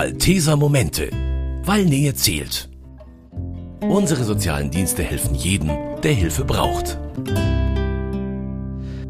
Malteser 0.00 0.56
Momente, 0.56 1.10
weil 1.66 1.84
Nähe 1.84 2.14
zählt. 2.14 2.70
Unsere 3.82 4.24
sozialen 4.24 4.70
Dienste 4.70 5.02
helfen 5.02 5.34
jedem, 5.34 5.68
der 6.02 6.14
Hilfe 6.14 6.42
braucht. 6.42 6.98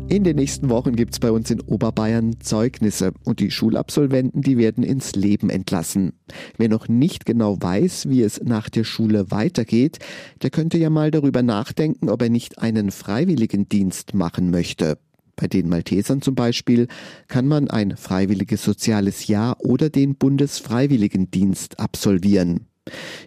In 0.09 0.25
den 0.25 0.35
nächsten 0.35 0.69
Wochen 0.69 0.97
gibt 0.97 1.13
es 1.13 1.21
bei 1.21 1.31
uns 1.31 1.49
in 1.49 1.61
Oberbayern 1.61 2.41
Zeugnisse 2.41 3.13
und 3.25 3.39
die 3.39 3.53
Schulabsolventen, 3.53 4.43
die 4.43 4.59
werden 4.59 4.83
ins 4.83 5.15
Leben 5.15 5.49
entlassen. 5.49 6.15
Wer 6.59 6.69
noch 6.69 6.89
nicht 6.89 7.25
genau 7.25 7.57
weiß, 7.61 8.09
wie 8.09 8.23
es 8.23 8.41
nach 8.43 8.69
der 8.69 8.83
Schule 8.83 9.31
weitergeht, 9.31 10.01
der 10.43 10.51
könnte 10.51 10.77
ja 10.77 10.91
mal 10.91 11.13
darüber 11.13 11.45
nachdenken, 11.45 12.11
ob 12.11 12.21
er 12.21 12.31
nicht 12.31 12.59
einen 12.59 12.91
Freiwilligendienst 12.91 14.13
machen 14.15 14.51
möchte. 14.51 14.99
Bei 15.41 15.47
den 15.47 15.71
Maltesern 15.71 16.21
zum 16.21 16.35
Beispiel 16.35 16.87
kann 17.27 17.49
man 17.49 17.71
ein 17.71 17.97
freiwilliges 17.97 18.63
soziales 18.63 19.27
Jahr 19.27 19.57
oder 19.61 19.89
den 19.89 20.17
Bundesfreiwilligendienst 20.17 21.81
absolvieren. 21.81 22.67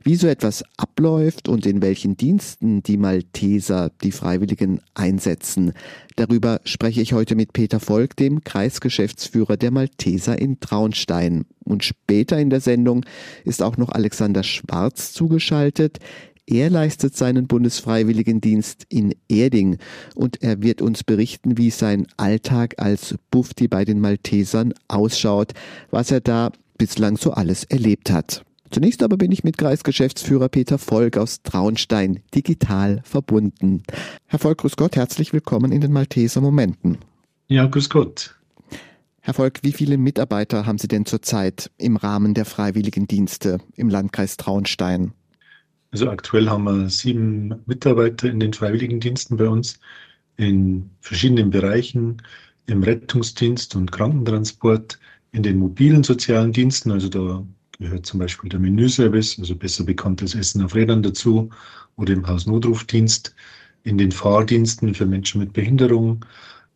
Wie 0.03 0.15
so 0.15 0.27
etwas 0.27 0.63
abläuft 0.77 1.47
und 1.47 1.65
in 1.65 1.81
welchen 1.81 2.15
Diensten 2.15 2.83
die 2.83 2.97
Malteser 2.97 3.91
die 4.03 4.11
Freiwilligen 4.11 4.79
einsetzen, 4.93 5.73
darüber 6.15 6.61
spreche 6.65 7.01
ich 7.01 7.13
heute 7.13 7.35
mit 7.35 7.53
Peter 7.53 7.79
Volk, 7.79 8.15
dem 8.15 8.43
Kreisgeschäftsführer 8.43 9.57
der 9.57 9.71
Malteser 9.71 10.39
in 10.39 10.59
Traunstein. 10.59 11.45
Und 11.63 11.83
später 11.83 12.37
in 12.37 12.51
der 12.51 12.61
Sendung 12.61 13.05
ist 13.43 13.63
auch 13.63 13.77
noch 13.77 13.89
Alexander 13.89 14.43
Schwarz 14.43 15.13
zugeschaltet. 15.13 15.97
Er 16.45 16.69
leistet 16.69 17.15
seinen 17.15 17.47
Bundesfreiwilligendienst 17.47 18.85
in 18.89 19.15
Erding 19.29 19.77
und 20.13 20.43
er 20.43 20.61
wird 20.61 20.81
uns 20.81 21.03
berichten, 21.03 21.57
wie 21.57 21.69
sein 21.69 22.05
Alltag 22.17 22.75
als 22.79 23.15
Bufti 23.31 23.69
bei 23.69 23.85
den 23.85 24.01
Maltesern 24.01 24.73
ausschaut, 24.89 25.53
was 25.89 26.11
er 26.11 26.19
da 26.19 26.51
bislang 26.77 27.17
so 27.17 27.31
alles 27.31 27.63
erlebt 27.63 28.11
hat. 28.11 28.43
Zunächst 28.71 29.03
aber 29.03 29.17
bin 29.17 29.31
ich 29.31 29.43
mit 29.43 29.57
Kreisgeschäftsführer 29.57 30.49
Peter 30.49 30.77
Volk 30.79 31.15
aus 31.15 31.43
Traunstein 31.43 32.19
digital 32.35 33.01
verbunden. 33.05 33.83
Herr 34.25 34.39
Volk, 34.39 34.57
grüß 34.57 34.75
Gott, 34.75 34.95
herzlich 34.95 35.31
willkommen 35.31 35.71
in 35.71 35.79
den 35.79 35.93
Malteser 35.93 36.41
Momenten. 36.41 36.97
Ja, 37.47 37.67
grüß 37.67 37.89
Gott. 37.89 38.35
Herr 39.21 39.35
Volk, 39.35 39.59
wie 39.61 39.71
viele 39.71 39.97
Mitarbeiter 39.97 40.65
haben 40.65 40.79
Sie 40.79 40.89
denn 40.89 41.05
zurzeit 41.05 41.71
im 41.77 41.95
Rahmen 41.95 42.33
der 42.33 42.45
Freiwilligendienste 42.45 43.59
im 43.75 43.87
Landkreis 43.87 44.35
Traunstein? 44.35 45.13
Also 45.93 46.09
aktuell 46.09 46.49
haben 46.49 46.63
wir 46.63 46.89
sieben 46.89 47.53
Mitarbeiter 47.67 48.27
in 48.27 48.39
den 48.39 48.51
Freiwilligendiensten 48.51 49.37
bei 49.37 49.47
uns 49.47 49.79
in 50.37 50.89
verschiedenen 51.01 51.51
Bereichen, 51.51 52.19
im 52.65 52.81
Rettungsdienst 52.81 53.75
und 53.75 53.91
Krankentransport, 53.91 54.99
in 55.33 55.43
den 55.43 55.59
mobilen 55.59 56.03
sozialen 56.03 56.51
Diensten, 56.51 56.91
also 56.91 57.09
da 57.09 57.45
gehört 57.77 58.07
zum 58.07 58.19
Beispiel 58.19 58.49
der 58.49 58.59
Menüservice, 58.59 59.37
also 59.37 59.55
besser 59.55 59.83
bekanntes 59.83 60.33
Essen 60.33 60.63
auf 60.63 60.73
Rädern 60.73 61.03
dazu, 61.03 61.51
oder 61.95 62.13
im 62.13 62.25
Hausnotrufdienst, 62.25 63.35
in 63.83 63.99
den 63.99 64.11
Fahrdiensten 64.11 64.95
für 64.95 65.05
Menschen 65.05 65.41
mit 65.41 65.53
Behinderung. 65.53 66.25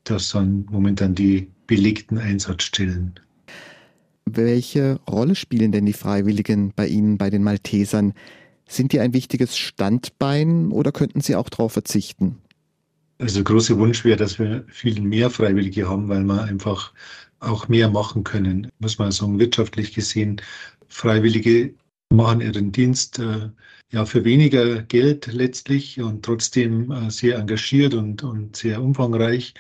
Das 0.03 0.29
sind 0.29 0.69
momentan 0.69 1.15
die 1.15 1.49
belegten 1.65 2.19
Einsatzstellen. 2.19 3.19
Welche 4.25 4.99
Rolle 5.09 5.33
spielen 5.33 5.71
denn 5.71 5.87
die 5.87 5.93
Freiwilligen 5.93 6.71
bei 6.75 6.87
Ihnen, 6.87 7.17
bei 7.17 7.31
den 7.31 7.43
Maltesern? 7.43 8.13
Sind 8.67 8.91
die 8.91 8.99
ein 8.99 9.13
wichtiges 9.13 9.57
Standbein 9.57 10.71
oder 10.71 10.91
könnten 10.91 11.21
Sie 11.21 11.35
auch 11.35 11.49
darauf 11.49 11.73
verzichten? 11.73 12.37
Also 13.19 13.35
der 13.35 13.45
große 13.45 13.77
Wunsch 13.79 14.03
wäre, 14.03 14.17
dass 14.17 14.37
wir 14.37 14.65
viel 14.67 15.01
mehr 15.01 15.29
Freiwillige 15.29 15.89
haben, 15.89 16.07
weil 16.09 16.23
wir 16.23 16.43
einfach 16.43 16.93
auch 17.39 17.67
mehr 17.67 17.89
machen 17.89 18.23
können. 18.23 18.69
Muss 18.79 18.99
man 18.99 19.11
sagen, 19.11 19.39
wirtschaftlich 19.39 19.93
gesehen 19.93 20.41
Freiwillige 20.87 21.73
machen 22.09 22.41
ihren 22.41 22.71
Dienst 22.71 23.19
äh, 23.19 23.49
ja 23.91 24.05
für 24.05 24.23
weniger 24.23 24.81
Geld 24.83 25.27
letztlich 25.27 25.99
und 25.99 26.23
trotzdem 26.23 26.91
äh, 26.91 27.09
sehr 27.09 27.37
engagiert 27.37 27.93
und, 27.93 28.23
und 28.23 28.55
sehr 28.55 28.81
umfangreich 28.81 29.53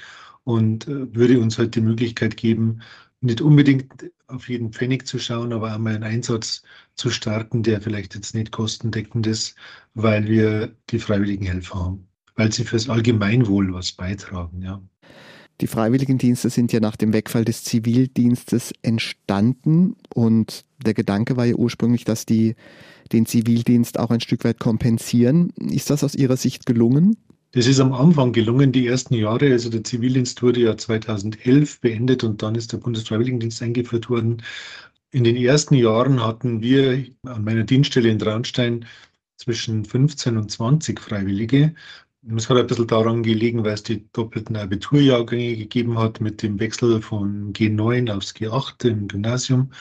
und 0.43 0.87
äh, 0.87 1.13
würde 1.13 1.39
uns 1.39 1.57
halt 1.57 1.75
die 1.75 1.81
Möglichkeit 1.81 2.37
geben, 2.37 2.81
nicht 3.21 3.41
unbedingt 3.41 4.11
auf 4.27 4.49
jeden 4.49 4.71
Pfennig 4.71 5.07
zu 5.07 5.19
schauen, 5.19 5.53
aber 5.53 5.73
einmal 5.73 5.95
einen 5.95 6.03
Einsatz 6.03 6.63
zu 6.97 7.09
starten, 7.09 7.63
der 7.63 7.81
vielleicht 7.81 8.15
jetzt 8.15 8.35
nicht 8.35 8.51
kostendeckend 8.51 9.27
ist, 9.27 9.55
weil 9.93 10.27
wir 10.27 10.75
die 10.89 10.99
freiwilligen 10.99 11.45
Helfer 11.45 11.75
haben, 11.75 12.07
weil 12.35 12.51
sie 12.51 12.63
fürs 12.63 12.89
Allgemeinwohl 12.89 13.73
was 13.73 13.91
beitragen, 13.91 14.61
ja. 14.61 14.81
Die 15.59 15.67
Freiwilligendienste 15.67 16.51
sind 16.51 16.71
ja 16.71 16.79
nach 16.79 16.95
dem 16.95 17.13
Wegfall 17.13 17.43
des 17.43 17.63
Zivildienstes 17.63 18.73
entstanden 18.83 19.95
und 20.13 20.65
der 20.85 20.93
Gedanke 20.93 21.35
war 21.35 21.45
ja 21.45 21.55
ursprünglich, 21.55 22.03
dass 22.03 22.27
die 22.27 22.55
den 23.11 23.25
Zivildienst 23.25 23.97
auch 23.97 24.11
ein 24.11 24.21
Stück 24.21 24.43
weit 24.43 24.59
kompensieren. 24.59 25.49
Ist 25.57 25.89
das 25.89 26.03
aus 26.03 26.13
Ihrer 26.13 26.37
Sicht 26.37 26.67
gelungen? 26.67 27.17
Das 27.53 27.65
ist 27.65 27.79
am 27.79 27.93
Anfang 27.93 28.33
gelungen, 28.33 28.71
die 28.71 28.85
ersten 28.85 29.15
Jahre. 29.15 29.51
Also 29.51 29.69
der 29.69 29.83
Zivildienst 29.83 30.43
wurde 30.43 30.59
ja 30.59 30.77
2011 30.77 31.79
beendet 31.79 32.23
und 32.23 32.43
dann 32.43 32.53
ist 32.53 32.73
der 32.73 32.77
Bundesfreiwilligendienst 32.77 33.63
eingeführt 33.63 34.09
worden. 34.09 34.43
In 35.17 35.23
den 35.23 35.35
ersten 35.35 35.73
Jahren 35.73 36.23
hatten 36.23 36.61
wir 36.61 37.03
an 37.23 37.43
meiner 37.43 37.63
Dienststelle 37.63 38.07
in 38.07 38.19
Traunstein 38.19 38.85
zwischen 39.37 39.83
15 39.83 40.37
und 40.37 40.51
20 40.51 41.01
Freiwillige 41.01 41.73
es 42.35 42.47
hat 42.47 42.57
ein 42.57 42.67
bisschen 42.67 42.85
daran 42.85 43.23
gelegen, 43.23 43.63
weil 43.63 43.73
es 43.73 43.81
die 43.81 44.05
doppelten 44.13 44.55
Abiturjahrgänge 44.55 45.57
gegeben 45.57 45.97
hat 45.97 46.21
mit 46.21 46.43
dem 46.43 46.59
Wechsel 46.59 47.01
von 47.01 47.51
G9 47.53 48.15
aufs 48.15 48.35
G8 48.35 48.85
im 48.89 49.07
Gymnasium. 49.07 49.71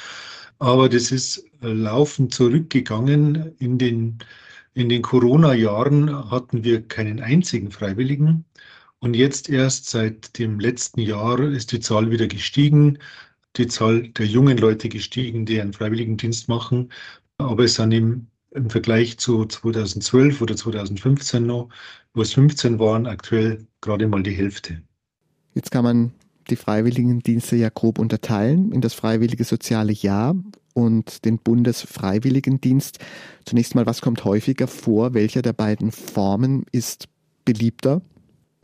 Aber 0.59 0.89
das 0.89 1.13
ist 1.13 1.45
laufend 1.61 2.33
zurückgegangen. 2.33 3.55
In 3.59 3.77
den, 3.77 4.19
in 4.73 4.89
den 4.89 5.03
Corona-Jahren 5.03 6.31
hatten 6.31 6.65
wir 6.65 6.81
keinen 6.81 7.21
einzigen 7.21 7.71
Freiwilligen. 7.71 8.47
Und 9.01 9.15
jetzt 9.15 9.51
erst 9.51 9.91
seit 9.91 10.39
dem 10.39 10.61
letzten 10.61 11.01
Jahr 11.01 11.39
ist 11.41 11.73
die 11.73 11.81
Zahl 11.81 12.11
wieder 12.11 12.27
gestiegen, 12.27 12.99
die 13.59 13.67
Zahl 13.67 14.09
der 14.09 14.27
jungen 14.27 14.59
Leute 14.59 14.89
gestiegen, 14.89 15.47
die 15.47 15.61
einen 15.61 15.72
Freiwilligendienst 15.72 16.49
machen. 16.49 16.91
Aber 17.39 17.65
es 17.65 17.75
sind 17.75 17.93
eben 17.93 18.31
im 18.53 18.71
Vergleich 18.71 19.19
zu 19.19 19.44
2012 19.44 20.41
oder 20.41 20.56
2015 20.56 21.44
noch, 21.44 21.69
wo 22.15 22.22
es 22.22 22.33
15 22.33 22.78
waren, 22.78 23.06
aktuell 23.06 23.66
gerade 23.81 24.09
mal 24.09 24.22
die 24.22 24.33
Hälfte. 24.33 24.83
Jetzt 25.55 25.71
kann 25.71 25.84
man 25.84 26.12
die 26.49 26.56
Freiwilligendienste 26.56 27.56
ja 27.56 27.69
grob 27.69 27.99
unterteilen 27.99 28.72
in 28.72 28.81
das 28.81 28.95
freiwillige 28.95 29.45
soziale 29.45 29.93
Jahr 29.93 30.37
und 30.75 31.25
den 31.25 31.39
Bundesfreiwilligendienst. 31.39 32.99
Zunächst 33.45 33.75
mal, 33.75 33.87
was 33.87 34.00
kommt 34.00 34.25
häufiger 34.25 34.66
vor? 34.66 35.15
Welcher 35.15 35.43
der 35.43 35.53
beiden 35.53 35.91
Formen 35.93 36.65
ist 36.72 37.09
beliebter? 37.45 38.03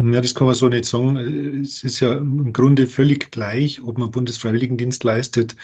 Ja, 0.05 0.21
das 0.21 0.35
kann 0.35 0.47
man 0.47 0.57
so 0.57 0.69
nicht 0.69 0.85
sagen. 0.87 1.17
Es 1.63 1.85
ist 1.85 2.01
ja 2.01 2.15
im 2.15 2.53
Grunde 2.53 2.89
völlig 2.89 3.31
gleich, 3.31 3.81
ob 3.83 3.99
man 3.99 4.11
Bundesfreiwilligendienst 4.11 5.05
leistet 5.05 5.55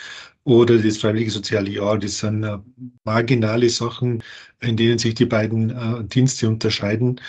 oder 0.44 0.78
das 0.78 0.98
Freiwillige 0.98 1.30
Soziale 1.32 1.70
Jahr. 1.70 1.98
Das 1.98 2.18
sind 2.18 2.44
äh, 2.44 2.58
marginale 3.04 3.68
Sachen, 3.68 4.22
in 4.60 4.76
denen 4.76 4.98
sich 4.98 5.14
die 5.14 5.26
beiden 5.26 5.70
äh, 5.70 6.04
Dienste 6.04 6.48
unterscheiden. 6.48 7.20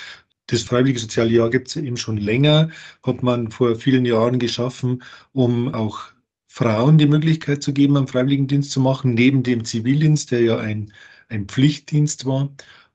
Das 0.47 0.61
Freiwillige 0.63 0.99
Soziale 0.99 1.31
Jahr 1.31 1.49
gibt 1.49 1.69
es 1.69 1.77
eben 1.77 1.97
schon 1.97 2.17
länger, 2.17 2.69
hat 3.03 3.23
man 3.23 3.49
vor 3.49 3.75
vielen 3.75 4.05
Jahren 4.05 4.37
geschaffen, 4.37 5.01
um 5.33 5.73
auch 5.73 6.01
Frauen 6.47 6.97
die 6.99 7.07
Möglichkeit 7.07 7.63
zu 7.63 7.73
geben, 7.73 7.97
einen 7.97 8.07
Freiwilligendienst 8.07 8.71
zu 8.71 8.81
machen, 8.81 9.13
neben 9.15 9.41
dem 9.43 9.65
Zivildienst, 9.65 10.31
der 10.31 10.41
ja 10.41 10.57
ein, 10.59 10.93
ein 11.29 11.47
Pflichtdienst 11.47 12.25
war. 12.25 12.49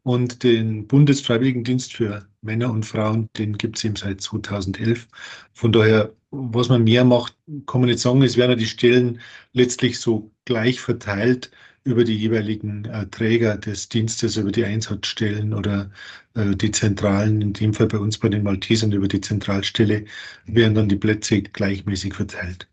Und 0.05 0.43
den 0.43 0.87
Bundesfreiwilligendienst 0.87 1.95
für 1.95 2.27
Männer 2.43 2.71
und 2.71 2.85
Frauen, 2.85 3.29
den 3.39 3.57
gibt 3.57 3.79
es 3.79 3.85
eben 3.85 3.97
seit 3.97 4.21
2011. 4.21 5.09
Von 5.55 5.73
daher, 5.73 6.13
was 6.31 6.69
man 6.69 6.85
mehr 6.85 7.05
macht, 7.05 7.35
kann 7.67 7.81
man 7.81 7.89
nicht 7.89 8.01
sagen. 8.01 8.23
Es 8.23 8.37
werden 8.37 8.51
ja 8.51 8.57
die 8.57 8.67
Stellen 8.67 9.21
letztlich 9.55 9.99
so 9.99 10.31
gleich 10.45 10.79
verteilt 10.81 11.51
über 11.85 12.05
die 12.05 12.17
jeweiligen 12.17 12.85
äh, 12.87 13.07
Träger 13.07 13.57
des 13.57 13.89
Dienstes, 13.89 14.37
über 14.37 14.53
die 14.53 14.65
Einsatzstellen 14.65 15.55
oder 15.55 15.91
äh, 16.35 16.55
die 16.57 16.71
Zentralen, 16.71 17.41
in 17.41 17.53
dem 17.53 17.73
Fall 17.75 17.87
bei 17.87 17.99
uns 17.99 18.19
bei 18.19 18.29
den 18.29 18.43
Maltesern 18.43 18.93
über 18.93 19.09
die 19.09 19.21
Zentralstelle, 19.21 20.05
werden 20.47 20.75
dann 20.75 20.89
die 20.89 20.97
Plätze 20.97 21.43
gleichmäßig 21.43 22.15
verteilt. 22.15 22.69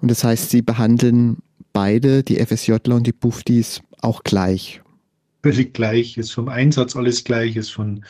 Und 0.00 0.10
das 0.10 0.24
heißt, 0.24 0.50
Sie 0.50 0.62
behandeln 0.62 1.38
beide, 1.72 2.22
die 2.22 2.44
FSJler 2.44 2.96
und 2.96 3.06
die 3.06 3.12
Buftis, 3.12 3.80
auch 4.00 4.22
gleich? 4.24 4.82
Völlig 5.42 5.74
gleich, 5.74 6.16
ist 6.16 6.32
vom 6.32 6.48
Einsatz 6.48 6.96
alles 6.96 7.24
gleich, 7.24 7.56
ist 7.56 7.70
von 7.70 8.04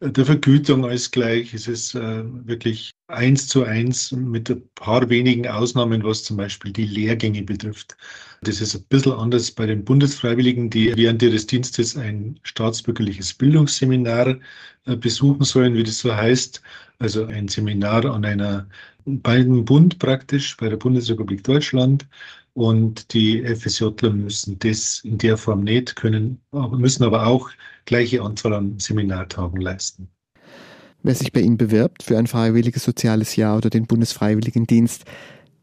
äh, 0.00 0.10
der 0.10 0.24
Vergütung 0.26 0.84
alles 0.84 1.10
gleich. 1.10 1.54
Es 1.54 1.68
ist 1.68 1.94
äh, 1.94 2.24
wirklich 2.46 2.92
eins 3.08 3.48
zu 3.48 3.64
eins 3.64 4.12
mit 4.12 4.50
ein 4.50 4.62
paar 4.74 5.08
wenigen 5.08 5.46
Ausnahmen, 5.48 6.04
was 6.04 6.24
zum 6.24 6.36
Beispiel 6.36 6.72
die 6.72 6.86
Lehrgänge 6.86 7.42
betrifft. 7.42 7.96
Das 8.42 8.60
ist 8.60 8.74
ein 8.74 8.84
bisschen 8.88 9.12
anders 9.12 9.50
bei 9.50 9.66
den 9.66 9.84
Bundesfreiwilligen, 9.84 10.70
die 10.70 10.94
während 10.96 11.22
ihres 11.22 11.46
Dienstes 11.46 11.96
ein 11.96 12.38
staatsbürgerliches 12.42 13.34
Bildungsseminar 13.34 14.36
äh, 14.86 14.96
besuchen 14.96 15.44
sollen, 15.44 15.74
wie 15.74 15.84
das 15.84 15.98
so 15.98 16.14
heißt. 16.14 16.62
Also 16.98 17.26
ein 17.26 17.48
Seminar 17.48 18.04
an 18.06 18.24
einer 18.24 18.66
beiden 19.04 19.64
Bund 19.64 19.98
praktisch 19.98 20.56
bei 20.56 20.68
der 20.68 20.76
Bundesrepublik 20.76 21.44
Deutschland 21.44 22.06
und 22.56 23.12
die 23.12 23.44
FSJler 23.44 24.10
müssen 24.14 24.58
das 24.60 25.00
in 25.04 25.18
der 25.18 25.36
Form 25.36 25.62
nicht 25.62 25.94
können, 25.94 26.40
müssen 26.52 27.04
aber 27.04 27.26
auch 27.26 27.50
gleiche 27.84 28.22
Anzahl 28.22 28.54
an 28.54 28.78
Seminartagen 28.78 29.60
leisten. 29.60 30.08
Wer 31.02 31.14
sich 31.14 31.32
bei 31.32 31.40
Ihnen 31.40 31.58
bewirbt 31.58 32.02
für 32.02 32.16
ein 32.16 32.26
freiwilliges 32.26 32.82
soziales 32.82 33.36
Jahr 33.36 33.58
oder 33.58 33.68
den 33.68 33.86
Bundesfreiwilligendienst, 33.86 35.04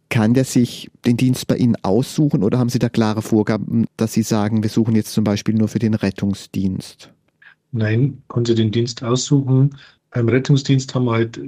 kann 0.09 0.35
der 0.35 0.45
sich 0.45 0.91
den 1.03 1.17
Dienst 1.17 1.47
bei 1.47 1.57
Ihnen 1.57 1.75
aussuchen 1.81 2.43
oder 2.43 2.59
haben 2.59 2.69
Sie 2.69 2.77
da 2.77 2.89
klare 2.89 3.23
Vorgaben, 3.23 3.87
dass 3.97 4.13
Sie 4.13 4.21
sagen, 4.21 4.61
wir 4.61 4.69
suchen 4.69 4.95
jetzt 4.95 5.13
zum 5.13 5.23
Beispiel 5.23 5.55
nur 5.55 5.69
für 5.69 5.79
den 5.79 5.95
Rettungsdienst? 5.95 7.11
Nein, 7.71 8.21
können 8.27 8.45
Sie 8.45 8.53
den 8.53 8.71
Dienst 8.71 9.03
aussuchen. 9.03 9.75
Beim 10.11 10.29
Rettungsdienst 10.29 10.93
haben 10.93 11.05
wir 11.05 11.13
halt 11.13 11.41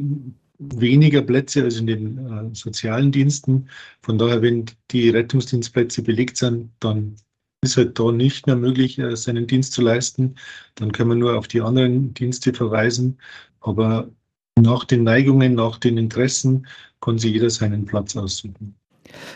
weniger 0.60 1.22
Plätze 1.22 1.64
als 1.64 1.80
in 1.80 1.88
den 1.88 2.18
äh, 2.18 2.56
sozialen 2.56 3.12
Diensten. 3.12 3.70
Von 4.02 4.18
daher, 4.18 4.42
wenn 4.42 4.66
die 4.92 5.10
Rettungsdienstplätze 5.10 6.02
belegt 6.02 6.38
sind, 6.38 6.72
dann 6.80 7.16
ist 7.62 7.78
halt 7.78 8.00
da 8.00 8.12
nicht 8.12 8.48
mehr 8.48 8.56
möglich, 8.56 8.98
äh, 9.00 9.16
seinen 9.16 9.48
Dienst 9.48 9.74
zu 9.74 9.82
leisten. 9.82 10.36
Dann 10.76 10.92
können 10.92 11.10
wir 11.10 11.16
nur 11.16 11.38
auf 11.38 11.48
die 11.48 11.62
anderen 11.62 12.14
Dienste 12.14 12.54
verweisen. 12.54 13.18
Aber 13.60 14.10
nach 14.58 14.86
den 14.86 15.04
Neigungen, 15.04 15.56
nach 15.56 15.78
den 15.78 15.98
Interessen 15.98 16.68
kann 17.02 17.18
sich 17.18 17.34
jeder 17.34 17.50
seinen 17.50 17.86
Platz 17.86 18.16
aussuchen. 18.16 18.76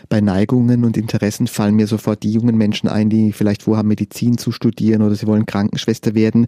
Bei 0.08 0.20
Neigungen 0.20 0.84
und 0.84 0.96
Interessen 0.96 1.46
fallen 1.46 1.76
mir 1.76 1.86
sofort 1.86 2.22
die 2.22 2.32
jungen 2.32 2.56
Menschen 2.56 2.88
ein, 2.88 3.08
die 3.10 3.32
vielleicht 3.32 3.62
vorhaben, 3.62 3.88
Medizin 3.88 4.38
zu 4.38 4.52
studieren 4.52 5.02
oder 5.02 5.14
sie 5.14 5.26
wollen 5.26 5.46
Krankenschwester 5.46 6.14
werden. 6.14 6.46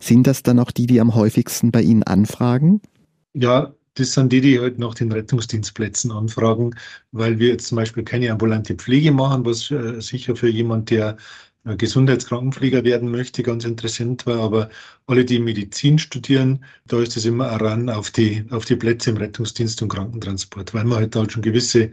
Sind 0.00 0.26
das 0.26 0.42
dann 0.42 0.58
auch 0.58 0.70
die, 0.70 0.86
die 0.86 1.00
am 1.00 1.14
häufigsten 1.14 1.70
bei 1.70 1.82
Ihnen 1.82 2.02
anfragen? 2.02 2.80
Ja, 3.34 3.74
das 3.98 4.12
sind 4.12 4.32
die, 4.32 4.40
die 4.40 4.60
halt 4.60 4.78
nach 4.78 4.94
den 4.94 5.12
Rettungsdienstplätzen 5.12 6.12
anfragen, 6.12 6.74
weil 7.12 7.38
wir 7.38 7.48
jetzt 7.48 7.68
zum 7.68 7.76
Beispiel 7.76 8.04
keine 8.04 8.30
ambulante 8.30 8.74
Pflege 8.74 9.12
machen, 9.12 9.44
was 9.44 9.70
äh, 9.70 10.00
sicher 10.00 10.36
für 10.36 10.48
jemand, 10.48 10.90
der 10.90 11.16
äh, 11.64 11.76
Gesundheitskrankenpfleger 11.76 12.84
werden 12.84 13.10
möchte, 13.10 13.42
ganz 13.42 13.64
interessant 13.64 14.26
war. 14.26 14.40
Aber 14.40 14.70
alle, 15.06 15.24
die 15.24 15.38
Medizin 15.40 15.98
studieren, 15.98 16.64
da 16.86 17.00
ist 17.00 17.16
es 17.16 17.24
immer 17.24 17.46
ran 17.60 17.90
auf 17.90 18.10
die, 18.10 18.44
auf 18.50 18.64
die 18.64 18.76
Plätze 18.76 19.10
im 19.10 19.16
Rettungsdienst 19.16 19.82
und 19.82 19.88
Krankentransport, 19.88 20.74
weil 20.74 20.84
man 20.84 20.98
halt 20.98 21.16
halt 21.16 21.32
schon 21.32 21.42
gewisse 21.42 21.90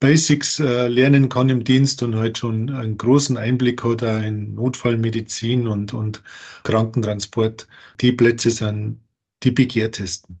Basics 0.00 0.60
äh, 0.60 0.88
lernen 0.88 1.28
kann 1.28 1.48
im 1.48 1.64
Dienst 1.64 2.02
und 2.02 2.16
halt 2.16 2.38
schon 2.38 2.70
einen 2.70 2.98
großen 2.98 3.36
Einblick 3.36 3.82
hat 3.84 4.02
auch 4.02 4.22
in 4.22 4.54
Notfallmedizin 4.54 5.66
und, 5.66 5.94
und 5.94 6.22
Krankentransport. 6.64 7.66
Die 8.00 8.12
Plätze 8.12 8.50
sind 8.50 9.00
die 9.42 9.50
begehrtesten. 9.52 10.40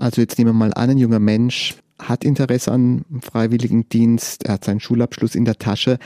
Also 0.00 0.22
jetzt 0.22 0.38
nehmen 0.38 0.50
wir 0.50 0.54
mal 0.54 0.72
an, 0.74 0.88
ein 0.88 0.96
junger 0.96 1.18
Mensch 1.18 1.74
hat 1.98 2.24
Interesse 2.24 2.72
an 2.72 3.04
Freiwilligendienst, 3.20 4.46
er 4.46 4.54
hat 4.54 4.64
seinen 4.64 4.80
Schulabschluss 4.80 5.34
in 5.34 5.44
der 5.44 5.58
Tasche. 5.58 5.98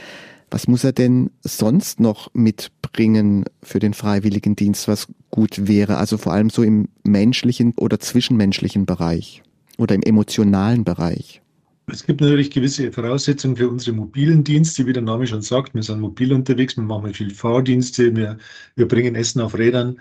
Was 0.51 0.67
muss 0.67 0.83
er 0.83 0.91
denn 0.91 1.31
sonst 1.41 2.01
noch 2.01 2.29
mitbringen 2.33 3.45
für 3.63 3.79
den 3.79 3.93
Freiwilligendienst, 3.93 4.89
was 4.89 5.07
gut 5.31 5.69
wäre? 5.69 5.95
Also 5.95 6.17
vor 6.17 6.33
allem 6.33 6.49
so 6.49 6.61
im 6.61 6.89
menschlichen 7.05 7.73
oder 7.77 7.97
zwischenmenschlichen 7.97 8.85
Bereich 8.85 9.43
oder 9.77 9.95
im 9.95 10.03
emotionalen 10.03 10.83
Bereich. 10.83 11.41
Es 11.87 12.05
gibt 12.05 12.19
natürlich 12.19 12.51
gewisse 12.51 12.91
Voraussetzungen 12.91 13.55
für 13.55 13.69
unsere 13.69 13.95
mobilen 13.95 14.43
Dienste, 14.43 14.85
wie 14.87 14.93
der 14.93 15.03
Name 15.03 15.25
schon 15.25 15.41
sagt. 15.41 15.73
Wir 15.73 15.83
sind 15.83 16.01
mobil 16.01 16.33
unterwegs, 16.33 16.75
wir 16.75 16.83
machen 16.83 17.13
viel 17.13 17.29
Fahrdienste, 17.29 18.13
wir, 18.13 18.37
wir 18.75 18.87
bringen 18.87 19.15
Essen 19.15 19.39
auf 19.39 19.57
Rädern. 19.57 19.99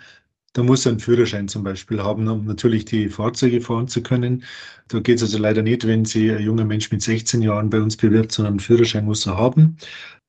Da 0.55 0.63
muss 0.63 0.87
er 0.87 0.93
einen 0.93 1.01
Führerschein 1.01 1.49
zum 1.49 1.65
Beispiel 1.65 2.01
haben, 2.01 2.29
um 2.29 2.45
natürlich 2.47 2.85
die 2.85 3.09
Fahrzeuge 3.09 3.61
fahren 3.61 3.89
zu 3.89 4.03
können. 4.03 4.45
Da 4.89 5.01
geht 5.01 5.17
es 5.17 5.23
also 5.23 5.39
leider 5.39 5.63
nicht, 5.63 5.87
wenn 5.87 6.05
Sie 6.05 6.31
ein 6.31 6.43
junger 6.43 6.65
Mensch 6.65 6.93
mit 6.93 7.03
16 7.03 7.43
Jahren 7.43 7.71
bei 7.71 7.81
uns 7.81 7.97
bewirbt, 7.97 8.33
sondern 8.33 8.55
einen 8.55 8.61
Führerschein 8.61 9.05
muss 9.05 9.27
er 9.27 9.37
haben. 9.37 9.77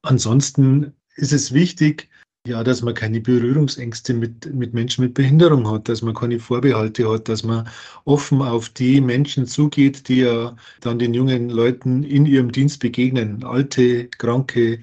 Ansonsten 0.01 0.93
ist 1.15 1.31
es 1.31 1.53
wichtig, 1.53 2.09
ja, 2.47 2.63
dass 2.63 2.81
man 2.81 2.95
keine 2.95 3.21
Berührungsängste 3.21 4.13
mit, 4.15 4.53
mit 4.53 4.73
Menschen 4.73 5.03
mit 5.03 5.13
Behinderung 5.13 5.69
hat, 5.69 5.89
dass 5.89 6.01
man 6.01 6.15
keine 6.15 6.39
Vorbehalte 6.39 7.11
hat, 7.11 7.29
dass 7.29 7.43
man 7.43 7.67
offen 8.05 8.41
auf 8.41 8.69
die 8.69 9.01
Menschen 9.01 9.45
zugeht, 9.45 10.07
die 10.09 10.21
ja 10.21 10.55
dann 10.81 10.99
den 10.99 11.13
jungen 11.13 11.49
Leuten 11.49 12.03
in 12.03 12.25
ihrem 12.25 12.51
Dienst 12.51 12.79
begegnen. 12.79 13.43
Alte, 13.43 14.07
kranke, 14.09 14.79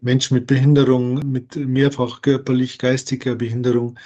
Menschen 0.00 0.34
mit 0.34 0.46
Behinderung, 0.46 1.30
mit 1.30 1.56
mehrfach 1.56 2.22
körperlich 2.22 2.78
geistiger 2.78 3.34
Behinderung. 3.34 3.98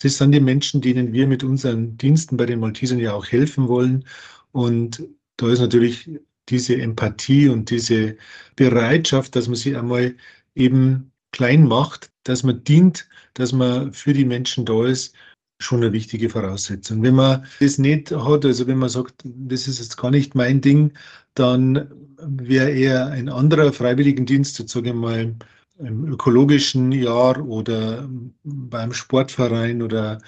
Das 0.00 0.18
sind 0.18 0.32
die 0.32 0.40
Menschen, 0.40 0.80
denen 0.80 1.12
wir 1.12 1.26
mit 1.26 1.42
unseren 1.42 1.96
Diensten 1.96 2.36
bei 2.36 2.46
den 2.46 2.60
Maltesern 2.60 2.98
ja 2.98 3.12
auch 3.12 3.26
helfen 3.26 3.68
wollen. 3.68 4.04
Und 4.52 5.02
da 5.36 5.50
ist 5.50 5.60
natürlich 5.60 6.08
diese 6.48 6.76
Empathie 6.76 7.48
und 7.48 7.70
diese 7.70 8.16
Bereitschaft, 8.56 9.34
dass 9.36 9.46
man 9.48 9.56
sie 9.56 9.76
einmal 9.76 10.14
eben 10.54 11.12
klein 11.32 11.66
macht, 11.66 12.10
dass 12.24 12.42
man 12.42 12.62
dient, 12.64 13.08
dass 13.34 13.52
man 13.52 13.92
für 13.92 14.12
die 14.12 14.24
Menschen 14.24 14.64
da 14.64 14.86
ist, 14.86 15.14
schon 15.60 15.82
eine 15.82 15.92
wichtige 15.92 16.30
Voraussetzung. 16.30 17.02
Wenn 17.02 17.14
man 17.14 17.44
das 17.60 17.78
nicht 17.78 18.10
hat, 18.10 18.44
also 18.44 18.66
wenn 18.66 18.78
man 18.78 18.88
sagt, 18.88 19.22
das 19.24 19.68
ist 19.68 19.78
jetzt 19.78 19.96
gar 19.96 20.10
nicht 20.10 20.34
mein 20.34 20.60
Ding, 20.60 20.92
dann 21.34 21.90
wäre 22.18 22.70
eher 22.70 23.06
ein 23.06 23.28
anderer 23.28 23.72
Freiwilligendienst, 23.72 24.56
sozusagen 24.56 24.98
mal, 24.98 25.34
im 25.80 26.06
ökologischen 26.06 26.92
Jahr 26.92 27.44
oder 27.46 28.08
beim 28.44 28.92
Sportverein 28.92 29.82
oder 29.82 30.20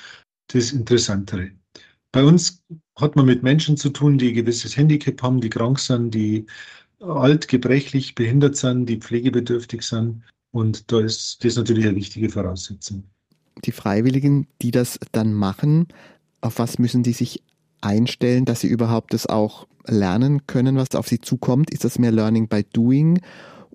das 0.48 0.72
Interessantere. 0.72 1.50
Bei 2.10 2.24
uns 2.24 2.62
hat 2.96 3.16
man 3.16 3.26
mit 3.26 3.42
Menschen 3.42 3.76
zu 3.76 3.90
tun, 3.90 4.18
die 4.18 4.28
ein 4.28 4.34
gewisses 4.34 4.76
Handicap 4.76 5.22
haben, 5.22 5.40
die 5.40 5.48
krank 5.48 5.78
sind, 5.78 6.14
die 6.14 6.46
alt, 7.00 7.48
gebrechlich, 7.48 8.14
behindert 8.14 8.56
sind, 8.56 8.86
die 8.86 8.98
pflegebedürftig 8.98 9.82
sind. 9.82 10.22
Und 10.52 10.92
da 10.92 11.00
ist 11.00 11.42
das 11.42 11.56
natürlich 11.56 11.86
eine 11.86 11.96
wichtige 11.96 12.28
Voraussetzung. 12.28 13.04
Die 13.64 13.72
Freiwilligen, 13.72 14.46
die 14.60 14.70
das 14.70 14.98
dann 15.12 15.32
machen, 15.32 15.88
auf 16.42 16.58
was 16.58 16.78
müssen 16.78 17.02
die 17.02 17.12
sich 17.12 17.42
einstellen, 17.80 18.44
dass 18.44 18.60
sie 18.60 18.68
überhaupt 18.68 19.14
das 19.14 19.26
auch 19.26 19.66
lernen 19.86 20.46
können, 20.46 20.76
was 20.76 20.94
auf 20.94 21.08
sie 21.08 21.20
zukommt? 21.20 21.70
Ist 21.70 21.84
das 21.84 21.98
mehr 21.98 22.12
Learning 22.12 22.48
by 22.48 22.64
Doing 22.72 23.20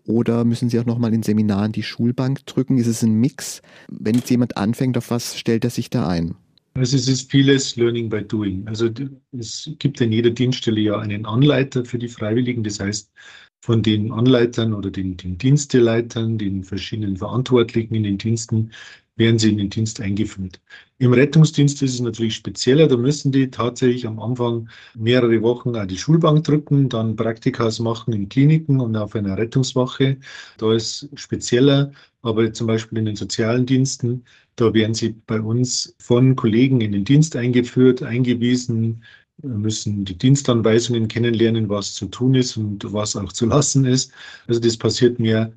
oder 0.07 0.45
müssen 0.45 0.69
Sie 0.69 0.79
auch 0.79 0.85
nochmal 0.85 1.13
in 1.13 1.21
Seminaren 1.21 1.73
die 1.73 1.83
Schulbank 1.83 2.45
drücken? 2.45 2.77
Ist 2.77 2.87
es 2.87 3.03
ein 3.03 3.13
Mix? 3.13 3.61
Wenn 3.89 4.15
jetzt 4.15 4.29
jemand 4.29 4.57
anfängt, 4.57 4.97
auf 4.97 5.11
was 5.11 5.37
stellt 5.37 5.63
er 5.63 5.69
sich 5.69 5.89
da 5.89 6.07
ein? 6.07 6.35
Also 6.75 6.95
es 6.95 7.07
ist 7.07 7.29
vieles 7.29 7.75
Learning 7.75 8.07
by 8.07 8.23
Doing. 8.23 8.67
Also 8.67 8.89
es 9.37 9.69
gibt 9.79 9.99
in 9.99 10.11
jeder 10.11 10.29
Dienststelle 10.29 10.79
ja 10.79 10.99
einen 10.99 11.25
Anleiter 11.25 11.83
für 11.83 11.97
die 11.97 12.07
Freiwilligen. 12.07 12.63
Das 12.63 12.79
heißt, 12.79 13.11
von 13.59 13.83
den 13.83 14.11
Anleitern 14.11 14.73
oder 14.73 14.91
den, 14.91 15.17
den 15.17 15.37
Diensteleitern, 15.37 16.37
den 16.37 16.63
verschiedenen 16.63 17.17
Verantwortlichen 17.17 17.95
in 17.95 18.03
den 18.03 18.17
Diensten 18.17 18.71
werden 19.17 19.39
sie 19.39 19.49
in 19.49 19.57
den 19.57 19.69
Dienst 19.69 19.99
eingeführt. 19.99 20.61
Im 20.99 21.13
Rettungsdienst 21.13 21.81
ist 21.81 21.95
es 21.95 21.99
natürlich 21.99 22.35
spezieller. 22.35 22.87
Da 22.87 22.97
müssen 22.97 23.31
die 23.31 23.49
tatsächlich 23.49 24.07
am 24.07 24.19
Anfang 24.19 24.69
mehrere 24.95 25.41
Wochen 25.41 25.75
auch 25.75 25.85
die 25.85 25.97
Schulbank 25.97 26.43
drücken, 26.43 26.89
dann 26.89 27.15
Praktikas 27.15 27.79
machen 27.79 28.13
in 28.13 28.29
Kliniken 28.29 28.79
und 28.79 28.95
auf 28.95 29.15
einer 29.15 29.37
Rettungswache. 29.37 30.17
Da 30.57 30.73
ist 30.73 31.09
spezieller. 31.15 31.91
Aber 32.21 32.51
zum 32.53 32.67
Beispiel 32.67 32.99
in 32.99 33.05
den 33.05 33.15
sozialen 33.15 33.65
Diensten, 33.65 34.23
da 34.55 34.73
werden 34.73 34.93
sie 34.93 35.15
bei 35.27 35.39
uns 35.39 35.95
von 35.99 36.35
Kollegen 36.35 36.81
in 36.81 36.91
den 36.91 37.05
Dienst 37.05 37.35
eingeführt, 37.35 38.03
eingewiesen, 38.03 39.03
müssen 39.43 40.03
die 40.03 40.17
Dienstanweisungen 40.17 41.07
kennenlernen, 41.07 41.69
was 41.69 41.93
zu 41.93 42.07
tun 42.07 42.35
ist 42.35 42.57
und 42.57 42.91
was 42.91 43.15
auch 43.15 43.31
zu 43.31 43.45
lassen 43.45 43.85
ist. 43.85 44.11
Also 44.47 44.59
das 44.59 44.77
passiert 44.77 45.19
mehr 45.19 45.53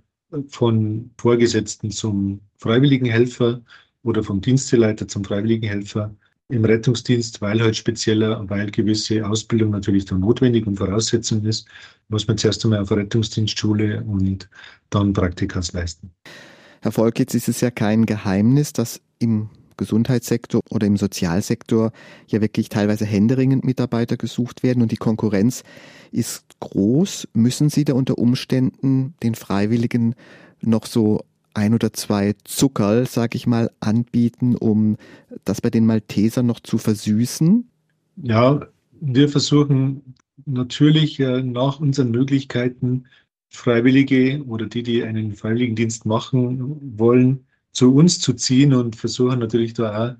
von 0.49 1.11
Vorgesetzten 1.19 1.91
zum 1.91 2.41
Freiwilligenhelfer 2.57 3.63
oder 4.03 4.23
vom 4.23 4.41
Diensteleiter 4.41 5.09
zum 5.09 5.25
Freiwilligenhelfer 5.25 6.15
im 6.49 6.65
Rettungsdienst, 6.65 7.41
weil 7.41 7.61
halt 7.61 7.77
spezieller, 7.77 8.45
weil 8.49 8.71
gewisse 8.71 9.27
Ausbildung 9.27 9.71
natürlich 9.71 10.05
dann 10.05 10.21
notwendig 10.21 10.67
und 10.67 10.77
Voraussetzung 10.77 11.45
ist, 11.45 11.67
muss 12.09 12.27
man 12.27 12.39
zuerst 12.39 12.65
einmal 12.65 12.81
auf 12.81 12.91
Rettungsdienstschule 12.91 14.03
und 14.03 14.49
dann 14.91 15.13
Praktikas 15.13 15.73
leisten. 15.73 16.11
Herr 16.83 16.93
Volk, 16.93 17.19
jetzt 17.19 17.35
ist 17.35 17.49
es 17.49 17.61
ja 17.61 17.71
kein 17.71 18.07
Geheimnis, 18.07 18.73
dass 18.73 19.01
im 19.19 19.51
Gesundheitssektor 19.81 20.61
oder 20.71 20.87
im 20.87 20.97
Sozialsektor 20.97 21.91
ja 22.29 22.41
wirklich 22.41 22.69
teilweise 22.69 23.07
händeringend 23.07 23.65
Mitarbeiter 23.65 24.17
gesucht 24.17 24.63
werden 24.63 24.83
und 24.83 24.93
die 24.93 24.97
Konkurrenz 24.97 25.65
ist 26.13 26.45
groß. 26.61 27.29
Müssen 27.33 27.71
Sie 27.71 27.85
da 27.85 27.95
unter 27.95 28.19
Umständen 28.19 29.15
den 29.23 29.35
Freiwilligen 29.35 30.15
noch 30.61 30.87
so 30.87 31.23
ein 31.55 31.75
oder 31.75 31.93
zwei 31.93 32.35
Zuckerl, 32.45 33.07
sag 33.07 33.35
ich 33.35 33.47
mal, 33.47 33.71
anbieten, 33.81 34.55
um 34.55 34.97
das 35.45 35.61
bei 35.61 35.71
den 35.71 35.87
Maltesern 35.87 36.47
noch 36.47 36.61
zu 36.61 36.79
versüßen? 36.79 37.69
Ja, 38.23 38.61
wir 39.01 39.29
versuchen 39.31 40.15
natürlich 40.45 41.19
äh, 41.21 41.43
nach 41.43 41.81
unseren 41.81 42.11
Möglichkeiten 42.11 43.07
Freiwillige 43.49 44.45
oder 44.45 44.67
die, 44.67 44.83
die 44.83 45.03
einen 45.03 45.33
Freiwilligendienst 45.33 46.07
machen 46.07 46.99
wollen, 46.99 47.47
zu 47.73 47.95
uns 47.95 48.21
zu 48.21 48.33
ziehen 48.35 48.75
und 48.75 48.97
versuchen 48.97 49.39
natürlich 49.39 49.75
da 49.75 50.11
auch 50.11 50.17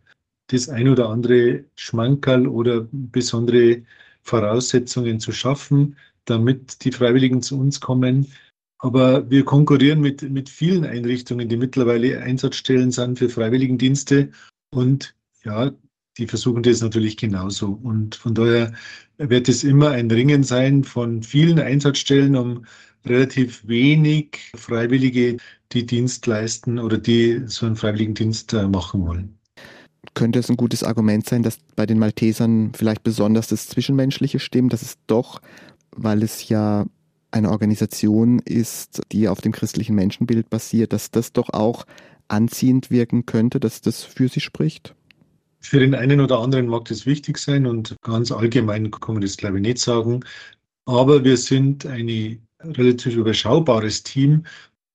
das 0.49 0.69
ein 0.69 0.89
oder 0.89 1.09
andere 1.09 1.65
Schmankerl 1.77 2.47
oder 2.47 2.87
besondere 2.93 3.83
Voraussetzungen 4.23 5.21
zu 5.21 5.33
schaffen, 5.33 5.97
damit 6.25 6.85
die 6.85 6.93
Freiwilligen 6.93 7.43
zu 7.43 7.59
uns 7.59 7.81
kommen. 7.81 8.27
Aber 8.79 9.29
wir 9.31 9.45
konkurrieren 9.45 10.01
mit, 10.01 10.23
mit 10.23 10.49
vielen 10.49 10.85
Einrichtungen, 10.85 11.49
die 11.49 11.57
mittlerweile 11.57 12.21
Einsatzstellen 12.21 12.91
sind 12.91 13.19
für 13.19 13.29
Freiwilligendienste. 13.29 14.31
Und 14.71 15.15
ja, 15.45 15.71
die 16.19 16.27
versuchen 16.27 16.63
das 16.63 16.81
natürlich 16.81 17.17
genauso. 17.17 17.79
Und 17.83 18.15
von 18.15 18.35
daher 18.35 18.73
wird 19.19 19.49
es 19.49 19.65
immer 19.65 19.91
ein 19.91 20.11
Ringen 20.11 20.43
sein 20.43 20.85
von 20.85 21.23
vielen 21.23 21.59
Einsatzstellen 21.59 22.37
um 22.37 22.65
relativ 23.07 23.67
wenig 23.67 24.53
Freiwillige, 24.55 25.37
die 25.73 25.87
Dienst 25.87 26.27
leisten 26.27 26.79
oder 26.79 26.99
die 26.99 27.43
so 27.47 27.67
einen 27.67 27.77
Freiwilligendienst 27.77 28.53
äh, 28.53 28.69
machen 28.69 29.07
wollen. 29.07 29.39
Könnte 30.15 30.39
es 30.39 30.49
ein 30.49 30.57
gutes 30.57 30.83
Argument 30.83 31.27
sein, 31.27 31.43
dass 31.43 31.59
bei 31.77 31.87
den 31.87 31.99
Maltesern 31.99 32.73
vielleicht 32.75 33.03
besonders 33.03 33.49
das 33.49 33.69
Zwischenmenschliche 33.69 34.39
stimmt, 34.39 34.73
dass 34.73 34.83
es 34.83 34.97
doch, 35.07 35.41
weil 35.93 36.23
es 36.23 36.49
ja 36.49 36.87
eine 37.31 37.51
Organisation 37.51 38.41
ist, 38.41 39.03
die 39.13 39.29
auf 39.29 39.41
dem 39.41 39.53
christlichen 39.53 39.95
Menschenbild 39.95 40.51
basiert, 40.51 40.93
dass 40.93 41.11
das 41.11 41.33
doch 41.33 41.51
auch 41.51 41.87
anziehend 42.29 42.91
wirken 42.91 43.27
könnte, 43.27 43.61
dass 43.61 43.81
das 43.81 44.03
für 44.03 44.29
sie 44.29 44.41
spricht? 44.41 44.95
Für 45.61 45.79
den 45.79 45.95
einen 45.95 46.21
oder 46.21 46.41
anderen 46.41 46.67
mag 46.67 46.87
das 46.87 47.07
wichtig 47.07 47.39
sein 47.39 47.67
und 47.67 47.95
ganz 48.03 48.33
allgemein 48.33 48.91
kann 48.91 49.15
man 49.15 49.23
das, 49.23 49.37
glaube 49.37 49.59
ich, 49.59 49.63
nicht 49.63 49.79
sagen. 49.79 50.21
Aber 50.87 51.23
wir 51.23 51.37
sind 51.37 51.85
ein 51.87 52.09
relativ 52.65 53.17
überschaubares 53.17 54.03
Team. 54.03 54.45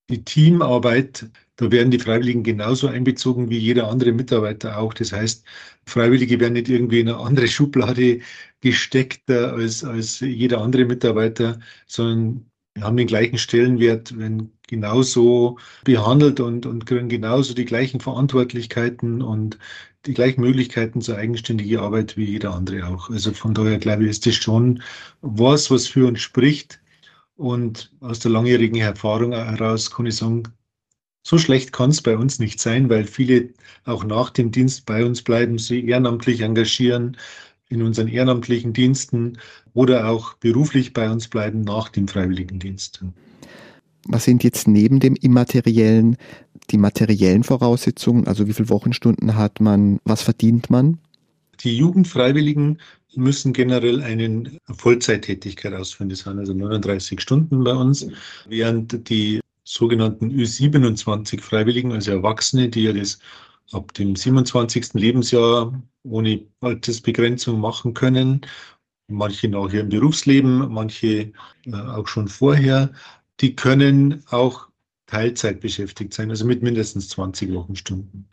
Die 0.10 0.24
Teamarbeit, 0.24 1.30
da 1.56 1.72
werden 1.72 1.92
die 1.92 2.00
Freiwilligen 2.00 2.44
genauso 2.44 2.88
einbezogen 2.88 3.50
wie 3.50 3.58
jeder 3.58 3.88
andere 3.90 4.12
Mitarbeiter 4.12 4.78
auch. 4.78 4.94
Das 4.94 5.12
heißt, 5.12 5.46
Freiwillige 5.88 6.40
werden 6.40 6.54
nicht 6.54 6.70
irgendwie 6.70 7.00
in 7.00 7.10
eine 7.10 7.18
andere 7.20 7.48
Schublade 7.48 8.22
gesteckt 8.62 9.30
als, 9.30 9.84
als 9.84 10.20
jeder 10.20 10.62
andere 10.62 10.86
Mitarbeiter, 10.86 11.60
sondern 11.88 12.46
haben 12.82 12.98
den 12.98 13.08
gleichen 13.08 13.38
Stellenwert, 13.38 14.18
werden 14.18 14.52
genauso 14.68 15.58
behandelt 15.84 16.40
und, 16.40 16.66
und 16.66 16.86
kriegen 16.86 17.10
genauso 17.10 17.54
die 17.54 17.66
gleichen 17.66 18.00
Verantwortlichkeiten 18.00 19.22
und 19.22 19.58
die 20.06 20.14
gleichen 20.14 20.42
Möglichkeiten 20.42 21.02
zur 21.02 21.18
eigenständigen 21.18 21.80
Arbeit 21.80 22.18
wie 22.18 22.26
jeder 22.26 22.54
andere 22.54 22.88
auch. 22.88 23.10
Also 23.10 23.34
von 23.34 23.54
daher 23.54 23.80
glaube 23.80 24.04
ich, 24.04 24.10
ist 24.12 24.26
das 24.26 24.36
schon 24.36 24.82
was, 25.22 25.72
was 25.72 25.88
für 25.88 26.08
uns 26.08 26.22
spricht. 26.22 26.80
Und 27.36 27.92
aus 28.00 28.20
der 28.20 28.32
langjährigen 28.32 28.80
Erfahrung 28.80 29.34
heraus 29.34 29.92
kann 29.92 30.06
ich 30.06 30.16
sagen, 30.16 30.44
so 31.24 31.38
schlecht 31.38 31.74
kann 31.74 31.90
es 31.90 32.02
bei 32.02 32.16
uns 32.16 32.40
nicht 32.40 32.60
sein, 32.60 32.90
weil 32.90 33.06
viele 33.06 33.50
auch 33.84 34.04
nach 34.04 34.30
dem 34.30 34.52
Dienst 34.52 34.86
bei 34.86 35.04
uns 35.04 35.22
bleiben, 35.22 35.58
sie 35.58 35.86
ehrenamtlich 35.86 36.42
engagieren 36.42 37.18
in 37.68 37.82
unseren 37.82 38.08
ehrenamtlichen 38.08 38.74
Diensten 38.74 39.40
oder 39.74 40.08
auch 40.08 40.36
beruflich 40.36 40.94
bei 40.94 41.10
uns 41.10 41.28
bleiben 41.28 41.62
nach 41.62 41.90
dem 41.90 42.08
Freiwilligendienst. 42.08 43.04
Was 44.08 44.24
sind 44.24 44.44
jetzt 44.44 44.68
neben 44.68 45.00
dem 45.00 45.16
Immateriellen 45.16 46.18
die 46.70 46.78
materiellen 46.78 47.44
Voraussetzungen? 47.44 48.28
Also 48.28 48.48
wie 48.48 48.54
viele 48.54 48.70
Wochenstunden 48.70 49.36
hat 49.36 49.60
man? 49.60 50.00
Was 50.06 50.22
verdient 50.22 50.70
man? 50.70 51.00
Die 51.62 51.78
Jugendfreiwilligen 51.78 52.80
müssen 53.16 53.54
generell 53.54 54.02
eine 54.02 54.52
Vollzeittätigkeit 54.70 55.74
ausführen. 55.74 56.10
Das 56.10 56.20
sind 56.20 56.40
also 56.40 56.54
39 56.54 57.22
Stunden 57.22 57.64
bei 57.64 57.74
uns, 57.74 58.08
während 58.48 59.10
die 59.10 59.40
sogenannten 59.64 60.32
Ü27 60.32 61.42
Freiwilligen, 61.42 61.92
also 61.92 62.12
Erwachsene, 62.12 62.70
die 62.70 62.84
ja 62.84 62.94
das 62.94 63.20
ab 63.72 63.94
dem 63.94 64.16
27. 64.16 64.94
Lebensjahr 64.94 65.82
ohne 66.04 66.46
Altersbegrenzung 66.62 67.60
machen 67.60 67.94
können, 67.94 68.42
manche 69.08 69.48
nachher 69.48 69.82
im 69.82 69.90
Berufsleben, 69.90 70.72
manche 70.72 71.34
äh, 71.66 71.74
auch 71.74 72.08
schon 72.08 72.28
vorher, 72.28 72.92
die 73.40 73.56
können 73.56 74.24
auch 74.30 74.70
Teilzeit 75.08 75.62
beschäftigt 75.62 76.14
sein, 76.14 76.30
also 76.30 76.46
mit 76.46 76.64
mindestens 76.64 77.10
20 77.10 77.54
Wochenstunden. 77.54 78.28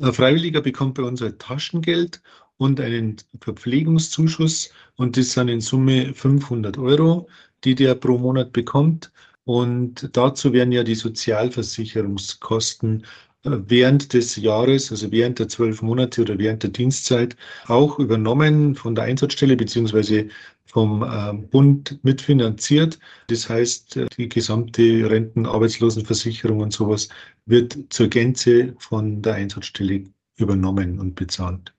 Ein 0.00 0.12
Freiwilliger 0.12 0.60
bekommt 0.60 0.94
bei 0.94 1.02
uns 1.02 1.20
ein 1.22 1.38
Taschengeld 1.38 2.22
und 2.58 2.80
einen 2.80 3.16
Verpflegungszuschuss 3.40 4.70
und 4.96 5.16
das 5.16 5.32
sind 5.32 5.48
in 5.48 5.60
Summe 5.60 6.14
500 6.14 6.78
Euro, 6.78 7.28
die 7.64 7.74
der 7.74 7.94
pro 7.94 8.18
Monat 8.18 8.52
bekommt. 8.52 9.10
Und 9.44 10.10
dazu 10.14 10.52
werden 10.52 10.72
ja 10.72 10.84
die 10.84 10.94
Sozialversicherungskosten 10.94 13.06
äh, 13.44 13.50
während 13.66 14.12
des 14.12 14.36
Jahres, 14.36 14.90
also 14.90 15.10
während 15.10 15.38
der 15.38 15.48
zwölf 15.48 15.80
Monate 15.82 16.20
oder 16.22 16.38
während 16.38 16.62
der 16.64 16.70
Dienstzeit 16.70 17.36
auch 17.66 17.98
übernommen 17.98 18.74
von 18.74 18.94
der 18.94 19.04
Einsatzstelle 19.04 19.56
beziehungsweise 19.56 20.28
vom 20.66 21.02
äh, 21.02 21.32
Bund 21.32 21.98
mitfinanziert. 22.02 22.98
Das 23.28 23.48
heißt, 23.48 23.96
äh, 23.96 24.06
die 24.16 24.28
gesamte 24.28 24.82
Renten-, 25.10 25.46
Arbeitslosenversicherung 25.46 26.60
und 26.60 26.72
sowas 26.72 27.08
wird 27.46 27.78
zur 27.90 28.08
Gänze 28.08 28.74
von 28.78 29.22
der 29.22 29.34
Einsatzstelle 29.34 30.04
übernommen 30.36 31.00
und 31.00 31.14
bezahlt. 31.14 31.72